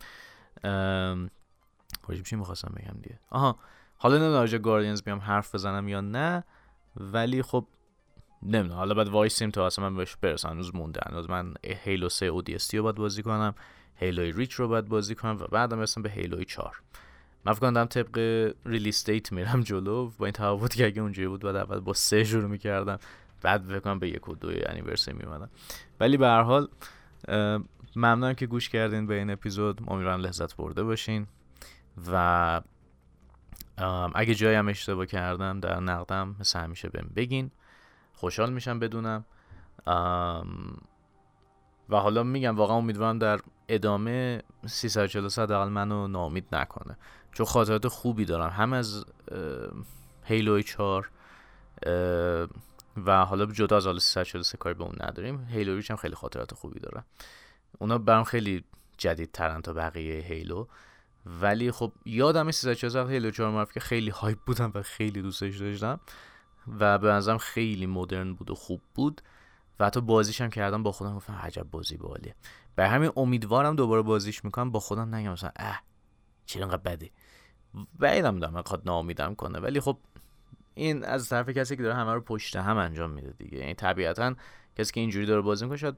خب 2.03 2.23
چی 2.23 2.36
می‌خواستم 2.36 2.73
بگم 2.77 2.99
دیگه. 3.01 3.19
آها 3.29 3.60
حالا 3.97 4.15
نمی‌دونم 4.17 4.39
راجع 4.39 4.58
Guardians 4.57 5.03
بیام 5.03 5.19
حرف 5.19 5.55
بزنم 5.55 5.88
یا 5.88 6.01
نه 6.01 6.43
ولی 6.95 7.41
خب 7.41 7.67
نمی‌دونم. 8.43 8.79
حالا 8.79 8.93
بعد 8.93 9.08
وایسیم 9.08 9.49
تا 9.49 9.65
اصلا 9.65 9.89
من 9.89 9.97
بهش 9.97 10.15
برسم. 10.15 10.49
هنوز 10.49 10.75
مونده. 10.75 10.99
هنوز 11.10 11.29
من 11.29 11.53
Halo 11.63 12.09
3 12.10 12.25
ODST 12.25 12.77
رو 12.77 12.84
باید 12.84 12.95
بازی 12.95 13.23
کنم. 13.23 13.55
Halo 13.95 14.31
ی 14.31 14.35
Reach 14.35 14.53
رو 14.53 14.67
باید 14.67 14.86
بازی 14.86 15.15
کنم 15.15 15.38
و 15.39 15.47
بعدم 15.47 15.77
برسم 15.77 16.01
به 16.01 16.10
Halo 16.09 16.38
ی 16.38 16.45
4 16.45 16.81
من 17.45 17.53
فکر 17.53 17.62
کنم 17.62 17.86
طبق 17.86 18.53
ریلیس 18.65 19.05
دیت 19.05 19.31
میرم 19.31 19.62
جلو. 19.62 20.12
با 20.17 20.25
این 20.25 20.34
تفاوت 20.34 20.75
که 20.75 20.86
اگه 20.86 21.01
اونجوری 21.01 21.27
بود 21.27 21.41
بعد 21.41 21.55
اول 21.55 21.79
با 21.79 21.93
سه 21.93 22.23
شروع 22.23 22.49
می‌کردم. 22.49 22.99
بعد 23.41 23.63
فکر 23.63 23.79
کنم 23.79 23.99
به 23.99 24.10
یک 24.10 24.29
و 24.29 24.36
دو 24.36 24.49
انیورسری 24.65 25.13
میمدم. 25.13 25.49
ولی 25.99 26.17
به 26.17 26.27
هر 26.27 26.41
حال 26.41 26.67
ممنونم 27.95 28.34
که 28.34 28.45
گوش 28.45 28.69
کردین 28.69 29.08
به 29.08 29.15
این 29.15 29.29
اپیزود. 29.29 29.81
امیدوارم 29.88 30.19
لذت 30.19 30.55
برده 30.55 30.84
باشین. 30.84 31.27
و 32.12 32.62
اگه 34.15 34.36
جایی 34.36 34.55
هم 34.55 34.67
اشتباه 34.67 35.05
کردم 35.05 35.60
در 35.60 35.79
نقدم 35.79 36.36
مثل 36.39 36.60
همیشه 36.60 36.89
بهم 36.89 37.10
بگین. 37.15 37.51
خوشحال 38.13 38.53
میشم 38.53 38.79
بدونم. 38.79 39.25
و 41.89 41.97
حالا 41.97 42.23
میگم 42.23 42.55
واقعا 42.55 42.77
امیدوارم 42.77 43.19
در 43.19 43.39
ادامه 43.67 44.41
343 44.65 45.41
حداقل 45.41 45.69
منو 45.69 46.08
نامید 46.08 46.55
نکنه. 46.55 46.97
چون 47.35 47.45
خاطرات 47.45 47.87
خوبی 47.87 48.25
دارم. 48.25 48.49
هم 48.49 48.73
از 48.73 49.05
هیلو 50.23 50.61
4 50.61 51.09
و 53.05 53.25
حالا 53.25 53.45
جدا 53.45 53.77
از 53.77 53.85
حالا 53.85 53.99
343 53.99 54.57
کاری 54.57 54.75
به 54.75 54.83
اون 54.83 54.95
نداریم 54.99 55.47
هیلو 55.49 55.81
هم 55.89 55.95
خیلی 55.95 56.15
خاطرات 56.15 56.53
خوبی 56.53 56.79
دارم 56.79 57.05
اونا 57.79 57.97
برام 57.97 58.23
خیلی 58.23 58.63
جدید 58.97 59.31
ترن 59.31 59.61
تا 59.61 59.73
بقیه 59.73 60.21
هیلو 60.21 60.65
ولی 61.25 61.71
خب 61.71 61.91
یادم 62.05 62.51
343 62.51 63.11
هیلو 63.11 63.31
4 63.31 63.51
معرف 63.51 63.71
که 63.71 63.79
خیلی 63.79 64.09
هایپ 64.09 64.39
بودم 64.45 64.71
و 64.75 64.81
خیلی 64.81 65.21
دوستش 65.21 65.57
داشتم 65.57 65.99
و 66.79 66.97
به 66.97 67.11
نظرم 67.11 67.37
خیلی 67.37 67.85
مدرن 67.85 68.33
بود 68.33 68.51
و 68.51 68.55
خوب 68.55 68.81
بود 68.95 69.21
و 69.79 69.85
حتی 69.85 70.01
بازیش 70.01 70.41
هم 70.41 70.49
کردم 70.49 70.83
با 70.83 70.91
خودم 70.91 71.15
گفتم 71.15 71.33
عجب 71.33 71.63
بازی 71.71 71.97
بالیه 71.97 72.35
به 72.75 72.87
همین 72.87 73.11
امیدوارم 73.15 73.75
دوباره 73.75 74.01
بازیش 74.01 74.45
می‌کنم 74.45 74.71
با 74.71 74.79
خودم 74.79 75.15
نگم 75.15 75.31
مثلا 75.31 75.51
اه 75.55 75.83
چرا 76.45 76.67
بده 76.67 77.09
بعیدم 77.99 78.39
دارم 78.39 78.61
خود 78.61 78.81
ناامیدم 78.85 79.35
کنه. 79.35 79.59
ولی 79.59 79.79
خب 79.79 79.97
این 80.73 81.03
از 81.03 81.29
طرف 81.29 81.49
کسی 81.49 81.75
که 81.75 81.83
داره 81.83 81.95
همه 81.95 82.13
رو 82.13 82.21
پشت 82.21 82.55
هم 82.55 82.77
انجام 82.77 83.11
میده 83.11 83.33
دیگه. 83.38 83.57
یعنی 83.57 83.73
طبیعتا 83.73 84.35
کسی 84.77 84.93
که 84.93 84.99
اینجوری 84.99 85.25
داره 85.25 85.41
بازی 85.41 85.65
می‌کنه 85.65 85.77
شاید 85.77 85.95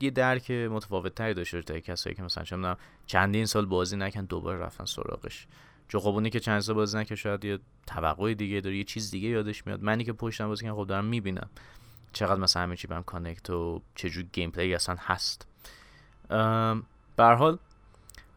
یه 0.00 0.10
درک 0.10 0.50
متفاوت 0.50 1.14
تری 1.14 1.34
داشته 1.34 1.62
تا 1.62 1.80
کسایی 1.80 2.16
که 2.16 2.22
مثلا 2.22 2.44
چه 2.44 2.76
چندین 3.06 3.46
سال 3.46 3.66
بازی 3.66 3.96
نکن 3.96 4.24
دوباره 4.24 4.58
رفتن 4.58 4.84
سراغش. 4.84 5.46
چون 5.88 6.00
خب 6.00 6.28
که 6.28 6.40
چند 6.40 6.60
سال 6.60 6.74
بازی 6.74 6.98
نکن 6.98 7.14
شاید 7.14 7.44
یه 7.44 7.58
توقع 7.86 8.34
دیگه 8.34 8.60
داره 8.60 8.76
یه 8.76 8.84
چیز 8.84 9.10
دیگه 9.10 9.28
یادش 9.28 9.66
میاد. 9.66 9.82
منی 9.82 10.04
که 10.04 10.12
پشتم 10.12 10.48
بازی 10.48 10.64
کنم 10.64 10.74
خب 10.74 10.86
دارم 10.86 11.04
می‌بینم 11.04 11.50
چقدر 12.12 12.40
مثلا 12.40 12.62
همه 12.62 12.76
چی 12.76 12.86
بهم 12.86 13.02
connect 13.02 13.50
و 13.50 13.82
چجور 13.94 14.24
gameplay 14.32 14.74
اصلا 14.74 14.96
هست. 14.98 15.46
به 17.16 17.20
هر 17.20 17.24
حال 17.24 17.58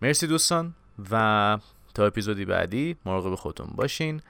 مرسی 0.02 0.28
دوستان 0.28 0.74
و 1.12 1.58
تا 1.94 2.06
اپیزودی 2.06 2.46
بعدی 2.46 2.96
مراقب 3.06 3.36
خودتون 3.36 3.68
باشین 3.76 4.22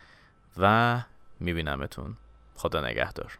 و 0.58 1.02
میبینمتون. 1.40 2.18
خدا 2.56 2.82
نگهدار. 2.82 3.40